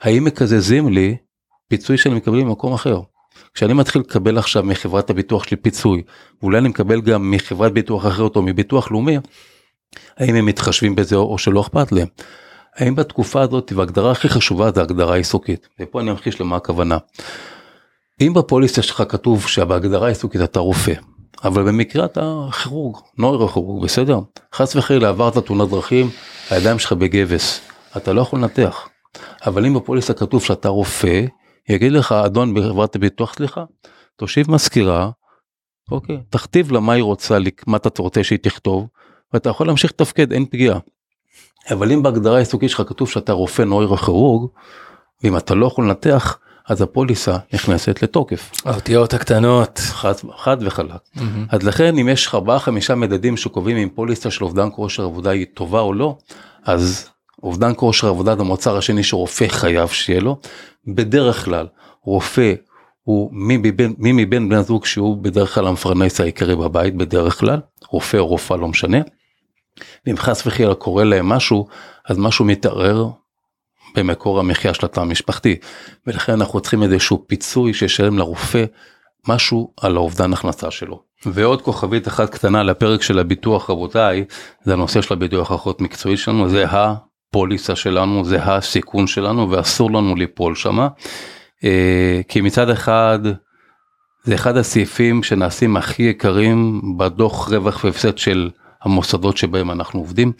האם 0.00 0.24
מקזזים 0.24 0.88
לי 0.88 1.16
פיצוי 1.68 1.98
שאני 1.98 2.14
מקבל 2.14 2.36
ממקום 2.36 2.72
אחר? 2.72 3.00
כשאני 3.54 3.72
מתחיל 3.72 4.00
לקבל 4.02 4.38
עכשיו 4.38 4.62
מחברת 4.62 5.10
הביטוח 5.10 5.44
שלי 5.44 5.56
פיצוי, 5.56 6.02
ואולי 6.42 6.58
אני 6.58 6.68
מקבל 6.68 7.00
גם 7.00 7.30
מחברת 7.30 7.72
ביטוח 7.72 8.06
אחרת 8.06 8.36
או 8.36 8.42
מביטוח 8.42 8.90
לאומי, 8.90 9.16
האם 10.16 10.34
הם 10.34 10.46
מתחשבים 10.46 10.94
בזה 10.94 11.16
או 11.16 11.38
שלא 11.38 11.60
אכפת 11.60 11.92
להם? 11.92 12.06
האם 12.76 12.94
בתקופה 12.94 13.42
הזאת, 13.42 13.72
וההגדרה 13.76 14.10
הכי 14.10 14.28
חשובה 14.28 14.70
זה 14.74 14.82
הגדרה 14.82 15.16
עיסוקית, 15.16 15.68
ופה 15.80 16.00
אני 16.00 16.10
אמחיש 16.10 16.40
למה 16.40 16.56
הכוונה. 16.56 16.98
אם 18.20 18.34
בפוליסה 18.34 18.82
שלך 18.82 19.02
כתוב 19.08 19.46
שבהגדרה 19.46 20.08
עיסוקית 20.08 20.40
אתה 20.40 20.60
רופא, 20.60 20.92
אבל 21.44 21.62
במקרה 21.62 22.04
אתה 22.04 22.46
כירורג, 22.62 22.96
נוירוכירורג, 23.18 23.84
בסדר? 23.84 24.18
חס 24.54 24.76
וחלילה 24.76 25.08
עברת 25.08 25.38
תאונת 25.38 25.68
דרכים, 25.68 26.10
הידיים 26.50 26.78
שלך 26.78 26.92
בגבס, 26.92 27.60
אתה 27.96 28.12
לא 28.12 28.20
יכול 28.20 28.38
לנתח. 28.38 28.88
אבל 29.46 29.66
אם 29.66 29.74
בפוליסה 29.74 30.14
כתוב 30.14 30.44
שאתה 30.44 30.68
רופא, 30.68 31.24
יגיד 31.68 31.92
לך 31.92 32.12
אדון 32.12 32.54
בחברת 32.54 32.96
הביטוח, 32.96 33.34
סליחה, 33.34 33.64
תושיב 34.16 34.50
מזכירה, 34.50 35.10
אוקיי, 35.90 36.18
תכתיב 36.30 36.72
לה 36.72 36.80
מה 36.80 36.92
היא 36.92 37.02
רוצה, 37.02 37.38
מה 37.66 37.76
אתה 37.76 38.02
רוצה 38.02 38.24
שהיא 38.24 38.38
תכתוב, 38.38 38.86
ואתה 39.32 39.48
יכול 39.48 39.66
להמשיך 39.66 39.90
לתפקד, 39.90 40.32
אין 40.32 40.46
פגיעה. 40.46 40.78
אבל 41.70 41.92
אם 41.92 42.02
בהגדרה 42.02 42.36
העיסוקית 42.36 42.70
שלך 42.70 42.82
כתוב 42.86 43.08
שאתה 43.08 43.32
רופא 43.32 43.62
נוירוכירורג, 43.62 44.50
ואם 45.22 45.36
אתה 45.36 45.54
לא 45.54 45.66
יכול 45.66 45.84
לנתח, 45.84 46.38
אז 46.68 46.82
הפוליסה 46.82 47.36
נכנסת 47.52 48.02
לתוקף. 48.02 48.50
האותיות 48.64 49.14
הקטנות. 49.14 49.78
חד, 49.78 50.12
חד 50.36 50.56
וחלק. 50.60 50.90
Mm-hmm. 50.90 51.20
אז 51.50 51.62
לכן 51.62 51.98
אם 51.98 52.08
יש 52.08 52.34
ארבעה 52.34 52.58
חמישה 52.58 52.94
מדדים 52.94 53.36
שקובעים 53.36 53.76
אם 53.76 53.88
פוליסה 53.94 54.30
של 54.30 54.44
אובדן 54.44 54.68
כושר 54.72 55.04
עבודה 55.04 55.30
היא 55.30 55.46
טובה 55.54 55.80
או 55.80 55.92
לא, 55.92 56.16
אז 56.64 57.08
אובדן 57.42 57.72
כושר 57.76 58.08
עבודה 58.08 58.36
זה 58.36 58.42
המוצר 58.42 58.76
השני 58.76 59.02
שרופא 59.02 59.48
חייב 59.48 59.88
שיהיה 59.88 60.20
לו. 60.20 60.38
בדרך 60.86 61.44
כלל 61.44 61.66
רופא 62.02 62.54
הוא 63.08 63.30
מי 63.32 63.56
מבין, 63.56 63.94
מי 63.98 64.12
מבין 64.12 64.48
בני 64.48 64.58
הזוג 64.58 64.86
שהוא 64.86 65.16
בדרך 65.16 65.54
כלל 65.54 65.66
המפרנס 65.66 66.20
העיקרי 66.20 66.56
בבית 66.56 66.96
בדרך 66.96 67.40
כלל, 67.40 67.60
רופא 67.88 68.16
או 68.16 68.26
רופאה 68.26 68.56
לא 68.56 68.68
משנה. 68.68 68.98
ואם 70.06 70.16
חס 70.16 70.46
וחלילה 70.46 70.74
קורה 70.74 71.04
להם 71.04 71.28
משהו, 71.28 71.66
אז 72.08 72.18
משהו 72.18 72.44
מתערער 72.44 73.08
במקור 73.96 74.40
המחיה 74.40 74.74
של 74.74 74.86
התא 74.86 75.00
המשפחתי. 75.00 75.56
ולכן 76.06 76.32
אנחנו 76.32 76.60
צריכים 76.60 76.82
איזשהו 76.82 77.24
פיצוי 77.26 77.74
שישלם 77.74 78.18
לרופא 78.18 78.64
משהו 79.28 79.72
על 79.80 79.96
האובדן 79.96 80.32
הכנסה 80.32 80.70
שלו. 80.70 81.02
ועוד 81.26 81.62
כוכבית 81.62 82.08
אחת 82.08 82.30
קטנה 82.30 82.62
לפרק 82.62 83.02
של 83.02 83.18
הביטוח 83.18 83.70
רבותיי, 83.70 84.24
זה 84.64 84.72
הנושא 84.72 85.02
של 85.02 85.14
הביטוח 85.14 85.50
האחות 85.50 85.80
מקצועית 85.80 86.18
שלנו, 86.18 86.48
זה 86.48 86.64
הפוליסה 87.30 87.76
שלנו, 87.76 88.24
זה 88.24 88.42
הסיכון 88.42 89.06
שלנו 89.06 89.50
ואסור 89.50 89.90
לנו 89.90 90.16
ליפול 90.16 90.54
שמה. 90.54 90.88
אה, 91.64 92.20
כי 92.28 92.40
מצד 92.40 92.70
אחד 92.70 93.18
זה 94.24 94.34
אחד 94.34 94.56
הסעיפים 94.56 95.22
שנעשים 95.22 95.76
הכי 95.76 96.02
יקרים 96.02 96.82
בדוח 96.96 97.48
רווח 97.48 97.84
והפסד 97.84 98.18
של 98.18 98.50
המוסדות 98.82 99.36
שבהם 99.36 99.70
אנחנו 99.70 100.00
עובדים, 100.00 100.32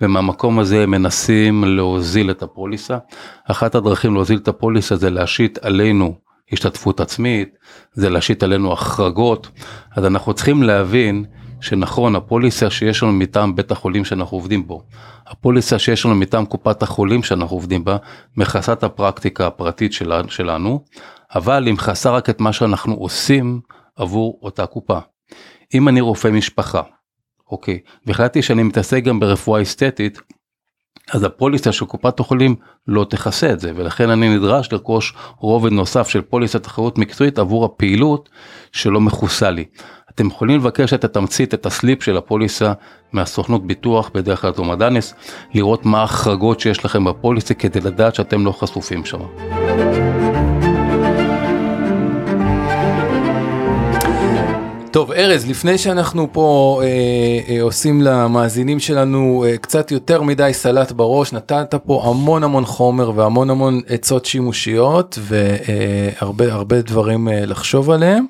ומהמקום 0.00 0.58
הזה 0.58 0.86
מנסים 0.86 1.64
להוזיל 1.64 2.30
את 2.30 2.42
הפוליסה. 2.42 2.98
אחת 3.44 3.74
הדרכים 3.74 4.14
להוזיל 4.14 4.38
את 4.38 4.48
הפוליסה 4.48 4.96
זה 4.96 5.10
להשית 5.10 5.58
עלינו 5.58 6.14
השתתפות 6.52 7.00
עצמית, 7.00 7.48
זה 7.92 8.10
להשית 8.10 8.42
עלינו 8.42 8.72
החרגות, 8.72 9.48
אז 9.96 10.04
אנחנו 10.04 10.34
צריכים 10.34 10.62
להבין 10.62 11.24
שנכון, 11.60 12.16
הפוליסה 12.16 12.70
שיש 12.70 13.02
לנו 13.02 13.12
מטעם 13.12 13.56
בית 13.56 13.70
החולים 13.70 14.04
שאנחנו 14.04 14.36
עובדים 14.36 14.66
בו, 14.66 14.82
הפוליסה 15.26 15.78
שיש 15.78 16.04
לנו 16.04 16.14
מטעם 16.14 16.46
קופת 16.46 16.82
החולים 16.82 17.22
שאנחנו 17.22 17.56
עובדים 17.56 17.84
בה, 17.84 17.96
מכסה 18.36 18.72
את 18.72 18.84
הפרקטיקה 18.84 19.46
הפרטית 19.46 19.92
שלנו, 20.28 20.84
אבל 21.34 21.66
היא 21.66 21.74
מכסה 21.74 22.10
רק 22.10 22.30
את 22.30 22.40
מה 22.40 22.52
שאנחנו 22.52 22.94
עושים 22.94 23.60
עבור 23.96 24.38
אותה 24.42 24.66
קופה. 24.66 24.98
אם 25.74 25.88
אני 25.88 26.00
רופא 26.00 26.28
משפחה, 26.28 26.82
אוקיי, 27.50 27.78
והחלטתי 28.06 28.42
שאני 28.42 28.62
מתעסק 28.62 29.02
גם 29.02 29.20
ברפואה 29.20 29.62
אסתטית, 29.62 30.20
אז 31.12 31.24
הפוליסה 31.24 31.72
של 31.72 31.84
קופת 31.84 32.20
החולים 32.20 32.56
לא 32.86 33.06
תכסה 33.10 33.52
את 33.52 33.60
זה 33.60 33.72
ולכן 33.76 34.10
אני 34.10 34.36
נדרש 34.36 34.72
לרכוש 34.72 35.14
רובד 35.38 35.72
נוסף 35.72 36.08
של 36.08 36.20
פוליסת 36.20 36.62
תחרות 36.62 36.98
מקצועית 36.98 37.38
עבור 37.38 37.64
הפעילות 37.64 38.28
שלא 38.72 39.00
מכוסה 39.00 39.50
לי. 39.50 39.64
אתם 40.18 40.26
יכולים 40.26 40.60
לבקש 40.60 40.92
את 40.92 41.04
התמצית, 41.04 41.54
את 41.54 41.66
הסליפ 41.66 42.02
של 42.02 42.16
הפוליסה 42.16 42.72
מהסוכנות 43.12 43.66
ביטוח, 43.66 44.10
בדרך 44.14 44.40
כלל 44.40 44.52
תומדנס, 44.52 45.14
לראות 45.54 45.86
מה 45.86 46.00
ההחרגות 46.00 46.60
שיש 46.60 46.84
לכם 46.84 47.04
בפוליסה 47.04 47.54
כדי 47.54 47.80
לדעת 47.80 48.14
שאתם 48.14 48.44
לא 48.44 48.52
חשופים 48.52 49.04
שם. 49.04 49.18
טוב 54.90 55.12
ארז 55.12 55.46
לפני 55.48 55.78
שאנחנו 55.78 56.28
פה 56.32 56.80
אה, 56.82 57.54
אה, 57.54 57.62
עושים 57.62 58.02
למאזינים 58.02 58.80
שלנו 58.80 59.44
אה, 59.48 59.56
קצת 59.58 59.90
יותר 59.90 60.22
מדי 60.22 60.50
סלט 60.52 60.92
בראש 60.92 61.32
נתת 61.32 61.74
פה 61.86 62.02
המון 62.04 62.44
המון 62.44 62.64
חומר 62.64 63.12
והמון 63.14 63.50
המון 63.50 63.80
עצות 63.88 64.24
שימושיות 64.24 65.18
והרבה 65.22 66.52
הרבה 66.52 66.82
דברים 66.82 67.28
אה, 67.28 67.46
לחשוב 67.46 67.90
עליהם. 67.90 68.26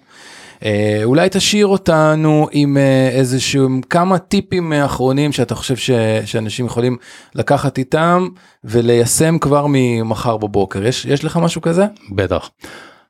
אה, 0.65 1.01
אולי 1.05 1.29
תשאיר 1.33 1.67
אותנו 1.67 2.49
עם 2.53 2.77
אה, 2.77 3.09
איזשהו 3.09 3.69
כמה 3.91 4.19
טיפים 4.19 4.73
אחרונים 4.73 5.33
שאתה 5.33 5.55
חושב 5.55 5.77
ש, 5.77 5.91
שאנשים 6.25 6.67
יכולים 6.67 6.97
לקחת 7.35 7.79
איתם 7.79 8.29
וליישם 8.65 9.39
כבר 9.39 9.67
ממחר 9.69 10.37
בבוקר 10.37 10.85
יש 10.85 11.05
יש 11.05 11.25
לך 11.25 11.37
משהו 11.37 11.61
כזה? 11.61 11.87
בטח. 12.11 12.51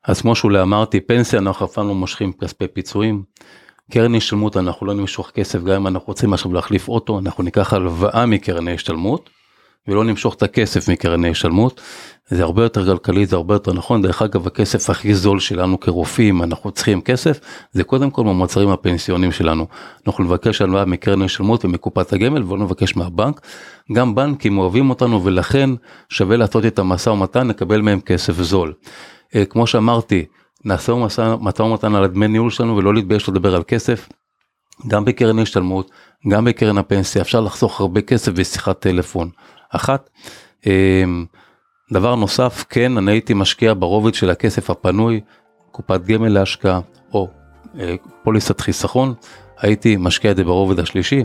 אז 0.07 0.21
כמו 0.21 0.35
שאולי 0.35 0.61
אמרתי, 0.61 0.99
פנסיה 0.99 1.39
אנחנו 1.39 1.65
אף 1.65 1.73
פעם 1.73 1.87
לא 1.87 1.95
מושכים 1.95 2.31
כספי 2.33 2.67
פיצויים. 2.67 3.23
קרן 3.91 4.15
השתלמות 4.15 4.57
אנחנו 4.57 4.87
לא 4.87 4.93
נמשוך 4.93 5.31
כסף 5.33 5.63
גם 5.63 5.75
אם 5.75 5.87
אנחנו 5.87 6.07
רוצים 6.07 6.33
עכשיו 6.33 6.53
להחליף 6.53 6.87
אוטו 6.87 7.19
אנחנו 7.19 7.43
ניקח 7.43 7.73
הלוואה 7.73 8.25
מקרני 8.25 8.73
השתלמות 8.73 9.29
ולא 9.89 10.03
נמשוך 10.03 10.35
את 10.35 10.43
הכסף 10.43 10.89
מקרני 10.89 11.29
השתלמות. 11.29 11.81
זה 12.29 12.43
הרבה 12.43 12.63
יותר 12.63 12.85
כלכלי 12.85 13.25
זה 13.25 13.35
הרבה 13.35 13.55
יותר 13.55 13.73
נכון 13.73 14.01
דרך 14.01 14.21
אגב 14.21 14.47
הכסף 14.47 14.89
הכי 14.89 15.13
זול 15.13 15.39
שלנו 15.39 15.79
כרופאים 15.79 16.43
אנחנו 16.43 16.71
צריכים 16.71 17.01
כסף 17.01 17.39
זה 17.71 17.83
קודם 17.83 18.11
כל 18.11 18.23
במוצרים 18.23 18.69
הפנסיונים 18.69 19.31
שלנו. 19.31 19.67
אנחנו 20.07 20.23
נבקש 20.23 20.61
הלוואה 20.61 20.85
מקרן 20.85 21.21
השתלמות 21.21 21.65
ומקופת 21.65 22.13
הגמל 22.13 22.43
ולא 22.43 22.57
נבקש 22.57 22.95
מהבנק. 22.95 23.41
גם 23.93 24.15
בנקים 24.15 24.57
אוהבים 24.57 24.89
אותנו 24.89 25.23
ולכן 25.23 25.69
שווה 26.09 26.37
לעשות 26.37 26.65
את 26.65 26.79
המשא 26.79 27.09
ומתן 27.09 27.47
לקבל 27.47 27.81
מהם 27.81 28.01
כסף 28.01 28.33
זול. 28.33 28.73
אה, 29.35 29.45
כמו 29.45 29.67
שאמרתי, 29.67 30.25
נעשה 30.65 30.93
משא 31.41 31.61
ומתן 31.61 31.95
על 31.95 32.03
הדמי 32.03 32.27
ניהול 32.27 32.49
שלנו 32.49 32.77
ולא 32.77 32.93
להתבייש 32.93 33.29
לדבר 33.29 33.55
על 33.55 33.63
כסף. 33.67 34.09
גם 34.87 35.05
בקרן 35.05 35.39
ההשתלמות, 35.39 35.91
גם 36.27 36.45
בקרן 36.45 36.77
הפנסיה, 36.77 37.21
אפשר 37.21 37.41
לחסוך 37.41 37.81
הרבה 37.81 38.01
כסף 38.01 38.31
בשיחת 38.31 38.79
טלפון 38.79 39.29
אחת. 39.69 40.09
אה, 40.67 41.03
דבר 41.91 42.15
נוסף, 42.15 42.65
כן, 42.69 42.97
אני 42.97 43.11
הייתי 43.11 43.33
משקיע 43.33 43.73
ברובד 43.79 44.13
של 44.13 44.29
הכסף 44.29 44.69
הפנוי, 44.69 45.21
קופת 45.71 46.01
גמל 46.05 46.27
להשקעה 46.27 46.79
או 47.13 47.27
אה, 47.79 47.95
פוליסת 48.23 48.61
חיסכון, 48.61 49.13
הייתי 49.59 49.95
משקיע 49.99 50.31
את 50.31 50.35
זה 50.37 50.43
ברובד 50.43 50.79
השלישי. 50.79 51.23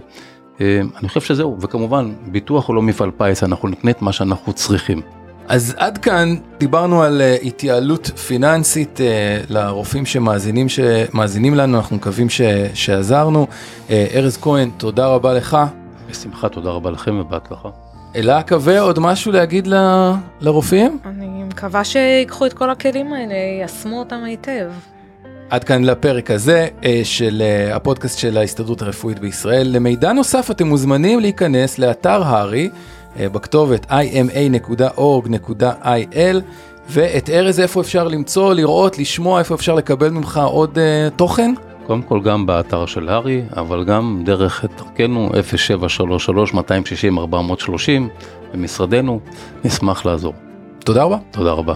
אני 0.60 1.08
חושב 1.08 1.20
שזהו, 1.20 1.56
וכמובן, 1.60 2.14
ביטוח 2.26 2.68
הוא 2.68 2.76
לא 2.76 2.82
מפעל 2.82 3.10
פיס, 3.10 3.42
אנחנו 3.42 3.68
נקנה 3.68 3.90
את 3.90 4.02
מה 4.02 4.12
שאנחנו 4.12 4.52
צריכים. 4.52 5.02
אז 5.48 5.74
עד 5.78 5.98
כאן 5.98 6.34
דיברנו 6.58 7.02
על 7.02 7.22
uh, 7.22 7.46
התייעלות 7.46 8.06
פיננסית 8.06 9.00
uh, 9.00 9.52
לרופאים 9.52 10.06
שמאזינים 10.06 10.68
שמאזינים 10.68 11.54
לנו, 11.54 11.78
אנחנו 11.78 11.96
מקווים 11.96 12.30
ש, 12.30 12.40
שעזרנו. 12.74 13.46
ארז 13.90 14.36
כהן, 14.36 14.70
תודה 14.76 15.06
רבה 15.06 15.34
לך. 15.34 15.56
בשמחה, 16.10 16.48
תודה 16.48 16.70
רבה 16.70 16.90
לכם 16.90 17.18
ובהצלחה. 17.20 17.83
אלה 18.16 18.42
קווה 18.42 18.80
עוד 18.80 18.98
משהו 18.98 19.32
להגיד 19.32 19.66
ל, 19.66 19.74
לרופאים? 20.40 20.98
אני 21.04 21.42
מקווה 21.42 21.84
שיקחו 21.84 22.46
את 22.46 22.52
כל 22.52 22.70
הכלים 22.70 23.12
האלה, 23.12 23.34
יישמו 23.60 23.98
אותם 23.98 24.24
היטב. 24.24 24.70
עד 25.50 25.64
כאן 25.64 25.84
לפרק 25.84 26.30
הזה 26.30 26.68
של 27.04 27.42
הפודקאסט 27.72 28.18
של 28.18 28.38
ההסתדרות 28.38 28.82
הרפואית 28.82 29.18
בישראל. 29.18 29.66
למידע 29.70 30.12
נוסף 30.12 30.50
אתם 30.50 30.66
מוזמנים 30.66 31.20
להיכנס 31.20 31.78
לאתר 31.78 32.22
הר"י. 32.22 32.70
אה, 33.20 33.28
בכתובת 33.28 33.86
ima.org.il 33.90 35.36
ואת 36.88 37.30
ארז 37.30 37.60
איפה 37.60 37.80
אפשר 37.80 38.08
למצוא, 38.08 38.54
לראות, 38.54 38.98
לשמוע, 38.98 39.38
איפה 39.38 39.54
אפשר 39.54 39.74
לקבל 39.74 40.10
ממך 40.10 40.40
עוד 40.44 40.78
uh, 40.78 40.80
תוכן? 41.16 41.54
קודם 41.86 42.02
כל 42.02 42.20
גם 42.20 42.46
באתר 42.46 42.86
של 42.86 43.08
הארי, 43.08 43.42
אבל 43.56 43.84
גם 43.84 44.22
דרך 44.24 44.64
דרכנו 44.78 45.30
0733-260-430 45.30 45.34
במשרדנו, 48.52 49.20
נשמח 49.64 50.06
לעזור. 50.06 50.34
תודה 50.78 51.02
רבה. 51.02 51.16
תודה 51.30 51.52
רבה. 51.52 51.74